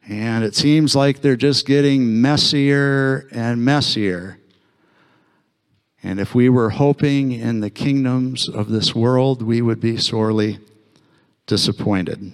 And 0.08 0.44
it 0.44 0.56
seems 0.56 0.96
like 0.96 1.22
they're 1.22 1.36
just 1.36 1.66
getting 1.66 2.22
messier 2.22 3.28
and 3.32 3.64
messier. 3.64 4.38
And 6.04 6.20
if 6.20 6.34
we 6.34 6.50
were 6.50 6.72
hoping 6.72 7.32
in 7.32 7.60
the 7.60 7.70
kingdoms 7.70 8.50
of 8.50 8.70
this 8.70 8.96
world, 8.96 9.42
we 9.42 9.62
would 9.62 9.80
be 9.80 9.98
sorely 9.98 10.60
disappointed. 11.46 12.34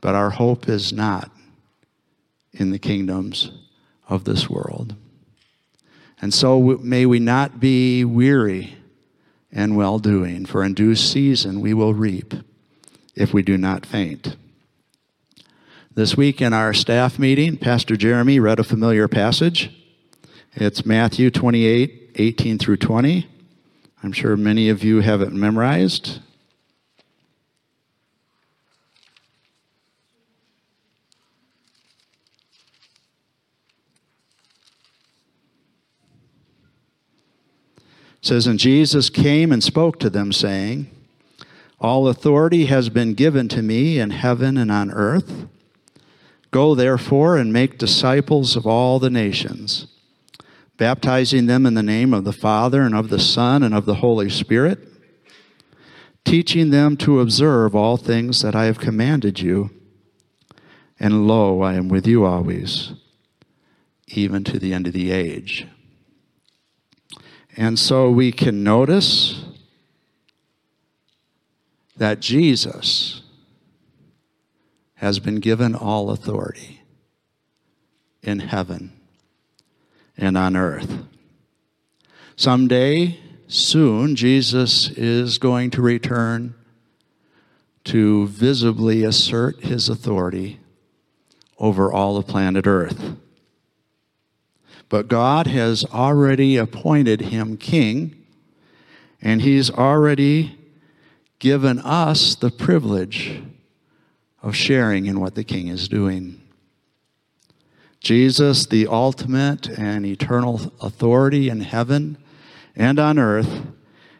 But 0.00 0.14
our 0.14 0.30
hope 0.30 0.68
is 0.68 0.92
not 0.92 1.30
in 2.52 2.70
the 2.70 2.78
kingdoms 2.78 3.52
of 4.08 4.24
this 4.24 4.50
world. 4.50 4.96
And 6.20 6.34
so 6.34 6.60
may 6.82 7.06
we 7.06 7.18
not 7.18 7.60
be 7.60 8.04
weary 8.04 8.74
and 9.52 9.76
well 9.76 9.98
doing, 9.98 10.44
for 10.46 10.64
in 10.64 10.74
due 10.74 10.94
season 10.94 11.60
we 11.60 11.74
will 11.74 11.94
reap 11.94 12.34
if 13.14 13.32
we 13.32 13.42
do 13.42 13.56
not 13.56 13.86
faint. 13.86 14.36
This 15.92 16.16
week 16.16 16.40
in 16.40 16.52
our 16.52 16.72
staff 16.72 17.18
meeting, 17.18 17.56
Pastor 17.56 17.96
Jeremy 17.96 18.38
read 18.38 18.60
a 18.60 18.64
familiar 18.64 19.08
passage. 19.08 19.76
It's 20.54 20.86
Matthew 20.86 21.32
28 21.32 22.12
18 22.14 22.58
through 22.58 22.76
20. 22.76 23.26
I'm 24.00 24.12
sure 24.12 24.36
many 24.36 24.68
of 24.68 24.84
you 24.84 25.00
have 25.00 25.20
it 25.20 25.32
memorized. 25.32 26.20
It 37.78 37.82
says, 38.20 38.46
And 38.46 38.60
Jesus 38.60 39.10
came 39.10 39.50
and 39.50 39.60
spoke 39.64 39.98
to 39.98 40.08
them, 40.08 40.30
saying, 40.30 40.88
All 41.80 42.06
authority 42.06 42.66
has 42.66 42.88
been 42.90 43.14
given 43.14 43.48
to 43.48 43.60
me 43.60 43.98
in 43.98 44.10
heaven 44.10 44.56
and 44.56 44.70
on 44.70 44.92
earth. 44.92 45.48
Go 46.50 46.74
therefore 46.74 47.36
and 47.36 47.52
make 47.52 47.78
disciples 47.78 48.56
of 48.56 48.66
all 48.66 48.98
the 48.98 49.10
nations, 49.10 49.86
baptizing 50.76 51.46
them 51.46 51.64
in 51.64 51.74
the 51.74 51.82
name 51.82 52.12
of 52.12 52.24
the 52.24 52.32
Father 52.32 52.82
and 52.82 52.94
of 52.94 53.08
the 53.08 53.20
Son 53.20 53.62
and 53.62 53.74
of 53.74 53.86
the 53.86 53.96
Holy 53.96 54.28
Spirit, 54.28 54.80
teaching 56.24 56.70
them 56.70 56.96
to 56.96 57.20
observe 57.20 57.76
all 57.76 57.96
things 57.96 58.42
that 58.42 58.56
I 58.56 58.64
have 58.64 58.78
commanded 58.78 59.40
you. 59.40 59.70
And 60.98 61.26
lo, 61.26 61.62
I 61.62 61.74
am 61.74 61.88
with 61.88 62.06
you 62.06 62.24
always, 62.24 62.92
even 64.08 64.44
to 64.44 64.58
the 64.58 64.74
end 64.74 64.86
of 64.86 64.92
the 64.92 65.12
age. 65.12 65.66
And 67.56 67.78
so 67.78 68.10
we 68.10 68.32
can 68.32 68.62
notice 68.62 69.44
that 71.96 72.20
Jesus 72.20 73.22
has 75.00 75.18
been 75.18 75.40
given 75.40 75.74
all 75.74 76.10
authority 76.10 76.82
in 78.22 78.38
heaven 78.38 78.92
and 80.14 80.36
on 80.36 80.54
earth. 80.54 81.04
Someday, 82.36 83.18
soon, 83.48 84.14
Jesus 84.14 84.90
is 84.90 85.38
going 85.38 85.70
to 85.70 85.80
return 85.80 86.54
to 87.84 88.26
visibly 88.26 89.02
assert 89.02 89.64
his 89.64 89.88
authority 89.88 90.60
over 91.58 91.90
all 91.90 92.20
the 92.20 92.30
planet 92.30 92.66
Earth. 92.66 93.16
But 94.90 95.08
God 95.08 95.46
has 95.46 95.82
already 95.86 96.58
appointed 96.58 97.22
him 97.22 97.56
king, 97.56 98.26
and 99.22 99.40
he's 99.40 99.70
already 99.70 100.58
given 101.38 101.78
us 101.78 102.34
the 102.34 102.50
privilege 102.50 103.42
of 104.42 104.56
sharing 104.56 105.06
in 105.06 105.20
what 105.20 105.34
the 105.34 105.44
King 105.44 105.68
is 105.68 105.88
doing. 105.88 106.40
Jesus, 108.00 108.66
the 108.66 108.86
ultimate 108.86 109.68
and 109.68 110.06
eternal 110.06 110.72
authority 110.80 111.48
in 111.48 111.60
heaven 111.60 112.16
and 112.74 112.98
on 112.98 113.18
earth, 113.18 113.66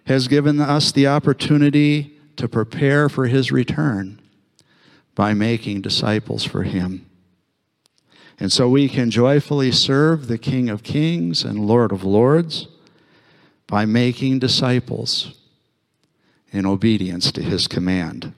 has 0.05 0.29
given 0.29 0.61
us 0.61 0.93
the 0.93 1.07
opportunity 1.07 2.19
to 2.37 2.49
prepare 2.49 3.09
for 3.09 3.27
his 3.27 3.51
return 3.51 4.21
by 5.15 5.33
making 5.35 5.81
disciples 5.81 6.45
for 6.45 6.63
him. 6.65 7.07
And 8.39 8.51
so 8.51 8.69
we 8.69 8.89
can 8.89 9.11
joyfully 9.11 9.71
serve 9.71 10.27
the 10.27 10.39
King 10.39 10.71
of 10.71 10.83
Kings 10.83 11.45
and 11.45 11.67
Lord 11.67 11.93
of 11.93 12.05
Lords 12.05 12.69
by 13.67 13.85
making 13.85 14.39
disciples 14.39 15.39
in 16.51 16.67
obedience 16.67 17.31
to 17.33 17.43
his 17.43 17.69
command. 17.69 18.33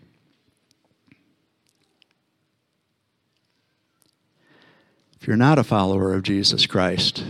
If 5.22 5.28
you're 5.28 5.36
not 5.36 5.56
a 5.56 5.62
follower 5.62 6.14
of 6.14 6.24
Jesus 6.24 6.66
Christ, 6.66 7.22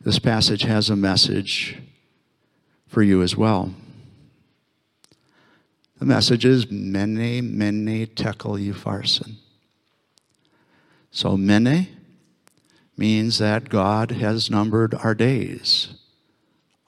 this 0.00 0.18
passage 0.18 0.62
has 0.62 0.90
a 0.90 0.96
message 0.96 1.76
for 2.88 3.00
you 3.00 3.22
as 3.22 3.36
well. 3.36 3.72
The 6.00 6.04
message 6.04 6.44
is 6.44 6.68
Mene, 6.68 7.56
Mene, 7.56 8.08
Tekel, 8.08 8.58
Upharsin. 8.58 9.34
So, 11.12 11.36
Mene 11.36 11.86
means 12.96 13.38
that 13.38 13.68
God 13.68 14.10
has 14.10 14.50
numbered 14.50 14.94
our 14.94 15.14
days. 15.14 15.90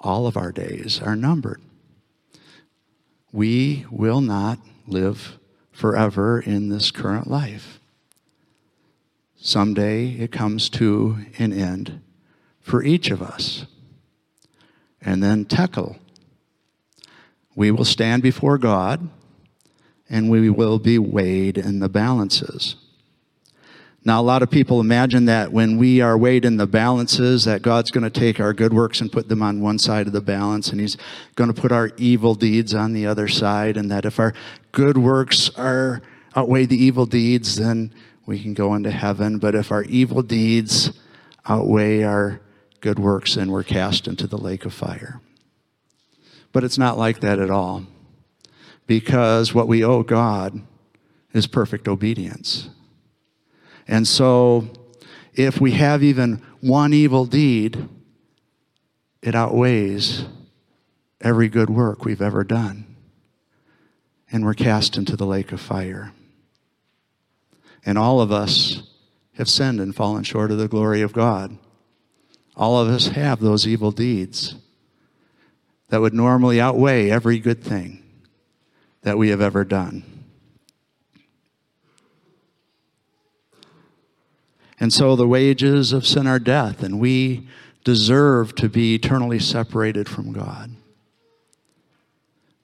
All 0.00 0.26
of 0.26 0.36
our 0.36 0.50
days 0.50 1.00
are 1.00 1.14
numbered. 1.14 1.62
We 3.30 3.86
will 3.88 4.20
not 4.20 4.58
live 4.88 5.38
forever 5.70 6.40
in 6.40 6.70
this 6.70 6.90
current 6.90 7.30
life. 7.30 7.79
Someday 9.42 10.10
it 10.10 10.30
comes 10.30 10.68
to 10.68 11.18
an 11.38 11.52
end 11.52 12.02
for 12.60 12.82
each 12.82 13.10
of 13.10 13.22
us. 13.22 13.64
And 15.00 15.22
then 15.22 15.46
tekel. 15.46 15.96
We 17.56 17.70
will 17.70 17.86
stand 17.86 18.22
before 18.22 18.58
God 18.58 19.08
and 20.10 20.28
we 20.28 20.50
will 20.50 20.78
be 20.78 20.98
weighed 20.98 21.56
in 21.56 21.78
the 21.78 21.88
balances. 21.88 22.76
Now, 24.04 24.20
a 24.20 24.22
lot 24.22 24.42
of 24.42 24.50
people 24.50 24.80
imagine 24.80 25.26
that 25.26 25.52
when 25.52 25.76
we 25.76 26.00
are 26.00 26.16
weighed 26.16 26.44
in 26.44 26.56
the 26.56 26.66
balances, 26.66 27.44
that 27.44 27.62
God's 27.62 27.90
going 27.90 28.04
to 28.04 28.10
take 28.10 28.40
our 28.40 28.54
good 28.54 28.72
works 28.72 29.00
and 29.00 29.12
put 29.12 29.28
them 29.28 29.42
on 29.42 29.60
one 29.60 29.78
side 29.78 30.06
of 30.06 30.14
the 30.14 30.22
balance, 30.22 30.70
and 30.70 30.80
He's 30.80 30.96
going 31.34 31.52
to 31.52 31.60
put 31.60 31.70
our 31.70 31.90
evil 31.98 32.34
deeds 32.34 32.74
on 32.74 32.94
the 32.94 33.06
other 33.06 33.28
side, 33.28 33.76
and 33.76 33.90
that 33.90 34.06
if 34.06 34.18
our 34.18 34.32
good 34.72 34.96
works 34.96 35.50
are 35.50 36.00
outweigh 36.34 36.64
the 36.64 36.82
evil 36.82 37.04
deeds, 37.04 37.56
then 37.56 37.92
we 38.30 38.40
can 38.40 38.54
go 38.54 38.76
into 38.76 38.92
heaven. 38.92 39.38
But 39.38 39.56
if 39.56 39.72
our 39.72 39.82
evil 39.82 40.22
deeds 40.22 40.92
outweigh 41.48 42.04
our 42.04 42.40
good 42.80 42.96
works, 42.96 43.34
then 43.34 43.50
we're 43.50 43.64
cast 43.64 44.06
into 44.06 44.28
the 44.28 44.38
lake 44.38 44.64
of 44.64 44.72
fire. 44.72 45.20
But 46.52 46.62
it's 46.62 46.78
not 46.78 46.96
like 46.96 47.18
that 47.22 47.40
at 47.40 47.50
all, 47.50 47.86
because 48.86 49.52
what 49.52 49.66
we 49.66 49.82
owe 49.82 50.04
God 50.04 50.62
is 51.32 51.48
perfect 51.48 51.88
obedience. 51.88 52.68
And 53.88 54.06
so, 54.06 54.68
if 55.34 55.60
we 55.60 55.72
have 55.72 56.04
even 56.04 56.40
one 56.60 56.92
evil 56.92 57.26
deed, 57.26 57.88
it 59.22 59.34
outweighs 59.34 60.24
every 61.20 61.48
good 61.48 61.68
work 61.68 62.04
we've 62.04 62.22
ever 62.22 62.44
done. 62.44 62.94
And 64.30 64.44
we're 64.44 64.54
cast 64.54 64.96
into 64.96 65.16
the 65.16 65.26
lake 65.26 65.50
of 65.50 65.60
fire. 65.60 66.12
And 67.84 67.96
all 67.96 68.20
of 68.20 68.30
us 68.30 68.82
have 69.34 69.48
sinned 69.48 69.80
and 69.80 69.94
fallen 69.94 70.22
short 70.22 70.50
of 70.50 70.58
the 70.58 70.68
glory 70.68 71.02
of 71.02 71.12
God. 71.12 71.56
All 72.56 72.78
of 72.78 72.88
us 72.88 73.08
have 73.08 73.40
those 73.40 73.66
evil 73.66 73.90
deeds 73.90 74.54
that 75.88 76.00
would 76.00 76.14
normally 76.14 76.60
outweigh 76.60 77.10
every 77.10 77.38
good 77.38 77.62
thing 77.62 78.02
that 79.02 79.18
we 79.18 79.30
have 79.30 79.40
ever 79.40 79.64
done. 79.64 80.04
And 84.78 84.92
so 84.92 85.14
the 85.14 85.28
wages 85.28 85.92
of 85.92 86.06
sin 86.06 86.26
are 86.26 86.38
death, 86.38 86.82
and 86.82 86.98
we 86.98 87.46
deserve 87.84 88.54
to 88.56 88.68
be 88.68 88.94
eternally 88.94 89.38
separated 89.38 90.08
from 90.08 90.32
God. 90.32 90.70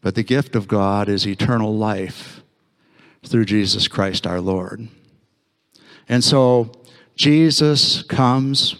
But 0.00 0.14
the 0.14 0.22
gift 0.22 0.54
of 0.54 0.68
God 0.68 1.08
is 1.08 1.26
eternal 1.26 1.76
life 1.76 2.42
through 3.24 3.44
Jesus 3.44 3.88
Christ 3.88 4.26
our 4.26 4.40
Lord. 4.40 4.88
And 6.08 6.22
so 6.22 6.72
Jesus 7.14 8.02
comes 8.02 8.76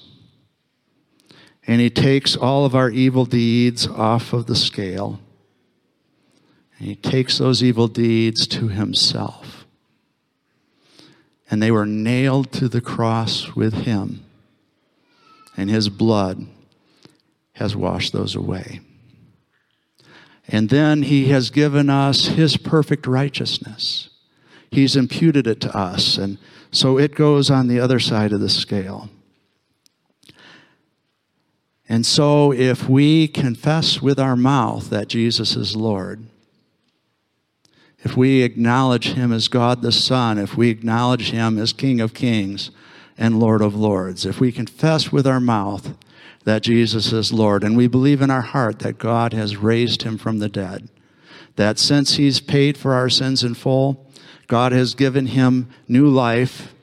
and 1.66 1.81
he 1.81 1.91
takes 1.91 2.37
all 2.37 2.64
of 2.64 2.74
our 2.74 2.91
evil 2.91 3.24
deeds 3.24 3.87
off 3.87 4.33
of 4.33 4.47
the 4.47 4.55
scale. 4.55 5.20
And 6.79 6.89
he 6.89 6.95
takes 6.95 7.39
those 7.39 7.62
evil 7.62 7.89
deeds 7.89 8.47
to 8.49 8.68
himself 8.68 9.57
and 11.51 11.62
they 11.62 11.70
were 11.70 11.87
nailed 11.87 12.53
to 12.53 12.68
the 12.68 12.81
cross 12.81 13.55
with 13.55 13.85
him, 13.85 14.24
and 15.57 15.70
his 15.70 15.89
blood 15.89 16.47
has 17.55 17.77
washed 17.77 18.12
those 18.12 18.35
away. 18.35 18.81
And 20.49 20.68
then 20.68 21.03
he 21.03 21.29
has 21.29 21.51
given 21.51 21.89
us 21.89 22.27
his 22.27 22.57
perfect 22.57 23.07
righteousness. 23.07 24.11
He's 24.70 24.97
imputed 24.97 25.47
it 25.47 25.61
to 25.62 25.77
us, 25.77 26.18
and 26.18 26.39
so 26.70 26.98
it 26.98 27.14
goes 27.14 27.50
on 27.50 27.68
the 27.68 27.80
other 27.80 27.98
side 27.98 28.32
of 28.32 28.40
the 28.40 28.48
scale. 28.48 29.08
And 31.88 32.04
so, 32.04 32.52
if 32.52 32.88
we 32.88 33.28
confess 33.28 34.02
with 34.02 34.18
our 34.18 34.34
mouth 34.34 34.90
that 34.90 35.08
Jesus 35.08 35.54
is 35.54 35.76
Lord, 35.76 36.26
if 37.98 38.16
we 38.16 38.42
acknowledge 38.42 39.12
him 39.12 39.32
as 39.32 39.48
God 39.48 39.82
the 39.82 39.92
Son, 39.92 40.38
if 40.38 40.56
we 40.56 40.68
acknowledge 40.68 41.30
him 41.30 41.58
as 41.58 41.72
King 41.72 42.00
of 42.00 42.14
Kings 42.14 42.70
and 43.16 43.38
Lord 43.38 43.62
of 43.62 43.74
Lords, 43.74 44.26
if 44.26 44.40
we 44.40 44.52
confess 44.52 45.12
with 45.12 45.26
our 45.26 45.40
mouth 45.40 45.96
that 46.44 46.62
Jesus 46.62 47.12
is 47.12 47.32
Lord, 47.32 47.64
and 47.64 47.76
we 47.76 47.88
believe 47.88 48.20
in 48.20 48.30
our 48.30 48.42
heart 48.42 48.80
that 48.80 48.98
God 48.98 49.32
has 49.32 49.56
raised 49.56 50.02
him 50.02 50.18
from 50.18 50.38
the 50.38 50.48
dead, 50.48 50.88
that 51.56 51.78
since 51.78 52.14
he's 52.14 52.38
paid 52.40 52.76
for 52.76 52.94
our 52.94 53.08
sins 53.08 53.42
in 53.42 53.54
full, 53.54 54.05
God 54.47 54.72
has 54.72 54.94
given 54.94 55.26
him 55.26 55.68
new 55.88 56.07
life, 56.09 56.74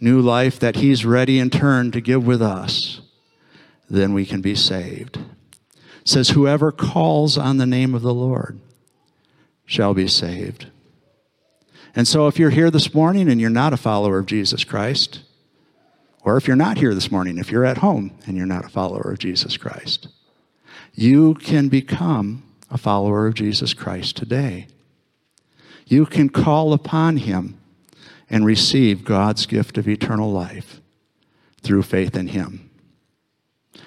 new 0.00 0.20
life 0.20 0.58
that 0.60 0.76
he's 0.76 1.04
ready 1.04 1.38
in 1.38 1.50
turn 1.50 1.90
to 1.90 2.00
give 2.00 2.26
with 2.26 2.40
us, 2.40 3.00
then 3.88 4.14
we 4.14 4.24
can 4.24 4.40
be 4.40 4.54
saved. 4.54 5.16
It 5.16 6.08
says, 6.08 6.30
Whoever 6.30 6.72
calls 6.72 7.36
on 7.36 7.58
the 7.58 7.66
name 7.66 7.94
of 7.94 8.02
the 8.02 8.14
Lord 8.14 8.60
shall 9.66 9.94
be 9.94 10.08
saved. 10.08 10.68
And 11.94 12.06
so, 12.06 12.28
if 12.28 12.38
you're 12.38 12.50
here 12.50 12.70
this 12.70 12.94
morning 12.94 13.28
and 13.28 13.40
you're 13.40 13.50
not 13.50 13.72
a 13.72 13.76
follower 13.76 14.18
of 14.18 14.26
Jesus 14.26 14.64
Christ, 14.64 15.22
or 16.22 16.36
if 16.36 16.46
you're 16.46 16.56
not 16.56 16.78
here 16.78 16.94
this 16.94 17.10
morning, 17.10 17.38
if 17.38 17.50
you're 17.50 17.64
at 17.64 17.78
home 17.78 18.12
and 18.26 18.36
you're 18.36 18.46
not 18.46 18.64
a 18.64 18.68
follower 18.68 19.10
of 19.10 19.18
Jesus 19.18 19.56
Christ, 19.56 20.08
you 20.94 21.34
can 21.34 21.68
become 21.68 22.44
a 22.70 22.78
follower 22.78 23.26
of 23.26 23.34
Jesus 23.34 23.74
Christ 23.74 24.16
today. 24.16 24.68
You 25.90 26.06
can 26.06 26.28
call 26.28 26.72
upon 26.72 27.16
him 27.16 27.58
and 28.30 28.46
receive 28.46 29.04
God's 29.04 29.44
gift 29.44 29.76
of 29.76 29.88
eternal 29.88 30.30
life 30.30 30.80
through 31.62 31.82
faith 31.82 32.16
in 32.16 32.28
him. 32.28 32.70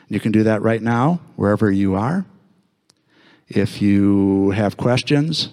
You 0.09 0.19
can 0.19 0.33
do 0.33 0.43
that 0.43 0.61
right 0.61 0.81
now, 0.81 1.21
wherever 1.37 1.71
you 1.71 1.95
are. 1.95 2.25
If 3.47 3.81
you 3.81 4.49
have 4.51 4.75
questions, 4.75 5.47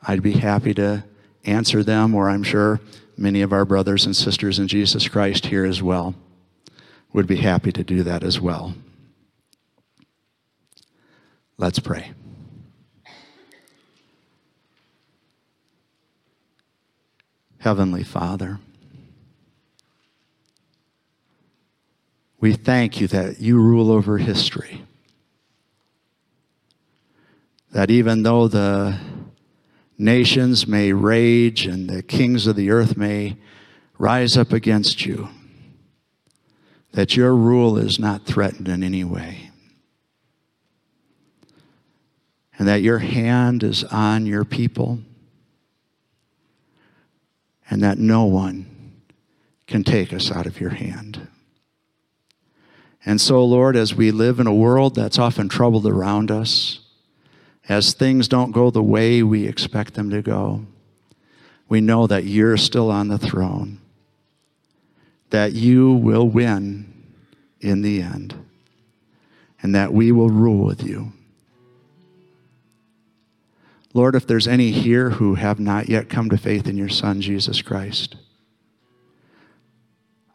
I'd 0.00 0.22
be 0.22 0.34
happy 0.34 0.74
to 0.74 1.02
answer 1.44 1.82
them, 1.82 2.14
or 2.14 2.30
I'm 2.30 2.44
sure 2.44 2.80
many 3.16 3.42
of 3.42 3.52
our 3.52 3.64
brothers 3.64 4.06
and 4.06 4.14
sisters 4.14 4.60
in 4.60 4.68
Jesus 4.68 5.08
Christ 5.08 5.46
here 5.46 5.64
as 5.64 5.82
well 5.82 6.14
would 7.12 7.26
be 7.26 7.36
happy 7.36 7.72
to 7.72 7.82
do 7.82 8.04
that 8.04 8.22
as 8.22 8.40
well. 8.40 8.74
Let's 11.58 11.80
pray. 11.80 12.12
Heavenly 17.64 18.04
Father, 18.04 18.58
we 22.38 22.52
thank 22.52 23.00
you 23.00 23.08
that 23.08 23.40
you 23.40 23.56
rule 23.56 23.90
over 23.90 24.18
history. 24.18 24.82
That 27.72 27.90
even 27.90 28.22
though 28.22 28.48
the 28.48 28.98
nations 29.96 30.66
may 30.66 30.92
rage 30.92 31.64
and 31.64 31.88
the 31.88 32.02
kings 32.02 32.46
of 32.46 32.56
the 32.56 32.70
earth 32.70 32.98
may 32.98 33.38
rise 33.96 34.36
up 34.36 34.52
against 34.52 35.06
you, 35.06 35.30
that 36.92 37.16
your 37.16 37.34
rule 37.34 37.78
is 37.78 37.98
not 37.98 38.26
threatened 38.26 38.68
in 38.68 38.82
any 38.82 39.04
way, 39.04 39.48
and 42.58 42.68
that 42.68 42.82
your 42.82 42.98
hand 42.98 43.62
is 43.62 43.84
on 43.84 44.26
your 44.26 44.44
people, 44.44 44.98
and 47.74 47.82
that 47.82 47.98
no 47.98 48.24
one 48.24 48.64
can 49.66 49.82
take 49.82 50.12
us 50.12 50.30
out 50.30 50.46
of 50.46 50.60
your 50.60 50.70
hand. 50.70 51.26
And 53.04 53.20
so, 53.20 53.44
Lord, 53.44 53.74
as 53.74 53.96
we 53.96 54.12
live 54.12 54.38
in 54.38 54.46
a 54.46 54.54
world 54.54 54.94
that's 54.94 55.18
often 55.18 55.48
troubled 55.48 55.84
around 55.84 56.30
us, 56.30 56.78
as 57.68 57.92
things 57.92 58.28
don't 58.28 58.52
go 58.52 58.70
the 58.70 58.80
way 58.80 59.24
we 59.24 59.48
expect 59.48 59.94
them 59.94 60.08
to 60.10 60.22
go, 60.22 60.64
we 61.68 61.80
know 61.80 62.06
that 62.06 62.22
you're 62.22 62.56
still 62.56 62.92
on 62.92 63.08
the 63.08 63.18
throne, 63.18 63.80
that 65.30 65.54
you 65.54 65.94
will 65.94 66.28
win 66.28 66.92
in 67.60 67.82
the 67.82 68.00
end, 68.00 68.36
and 69.60 69.74
that 69.74 69.92
we 69.92 70.12
will 70.12 70.30
rule 70.30 70.64
with 70.64 70.84
you. 70.84 71.12
Lord, 73.94 74.14
if 74.14 74.26
there's 74.26 74.48
any 74.48 74.72
here 74.72 75.10
who 75.10 75.36
have 75.36 75.58
not 75.58 75.88
yet 75.88 76.10
come 76.10 76.28
to 76.28 76.36
faith 76.36 76.66
in 76.66 76.76
your 76.76 76.88
Son, 76.88 77.20
Jesus 77.20 77.62
Christ, 77.62 78.16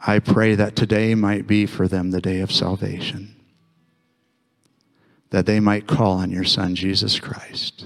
I 0.07 0.19
pray 0.19 0.55
that 0.55 0.75
today 0.75 1.13
might 1.13 1.45
be 1.45 1.65
for 1.65 1.87
them 1.87 2.09
the 2.09 2.21
day 2.21 2.39
of 2.39 2.51
salvation 2.51 3.35
that 5.29 5.45
they 5.45 5.59
might 5.59 5.87
call 5.87 6.13
on 6.13 6.31
your 6.31 6.43
Son, 6.43 6.75
Jesus 6.75 7.19
Christ, 7.19 7.85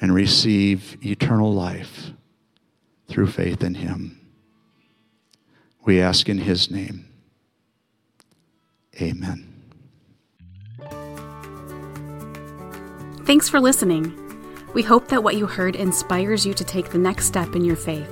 and 0.00 0.14
receive 0.14 0.96
eternal 1.04 1.52
life 1.52 2.10
through 3.08 3.28
faith 3.28 3.62
in 3.62 3.74
him. 3.74 4.20
We 5.84 6.00
ask 6.00 6.28
in 6.28 6.38
his 6.38 6.70
name. 6.70 7.06
Amen. 9.00 9.55
Thanks 13.26 13.48
for 13.48 13.60
listening. 13.60 14.14
We 14.72 14.84
hope 14.84 15.08
that 15.08 15.24
what 15.24 15.34
you 15.34 15.48
heard 15.48 15.74
inspires 15.74 16.46
you 16.46 16.54
to 16.54 16.62
take 16.62 16.90
the 16.90 16.98
next 16.98 17.26
step 17.26 17.56
in 17.56 17.64
your 17.64 17.74
faith. 17.74 18.08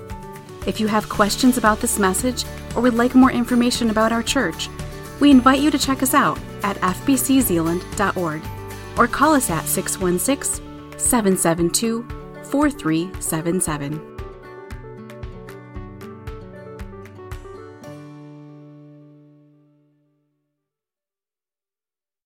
If 0.67 0.81
you 0.81 0.89
have 0.89 1.09
questions 1.09 1.57
about 1.57 1.79
this 1.79 2.01
message 2.01 2.45
or 2.75 2.83
would 2.83 2.95
like 2.95 3.15
more 3.15 3.31
information 3.31 3.91
about 3.91 4.11
our 4.11 4.25
church, 4.25 4.69
we 5.21 5.31
invite 5.31 5.61
you 5.61 5.71
to 5.71 5.79
check 5.79 6.03
us 6.03 6.15
out 6.15 6.41
at 6.65 6.79
fbczeeland.org 6.79 8.43
or 8.99 9.07
call 9.07 9.35
us 9.35 9.51
at 9.51 9.65
616 9.67 10.99
772 10.99 12.03
4377. 12.51 14.14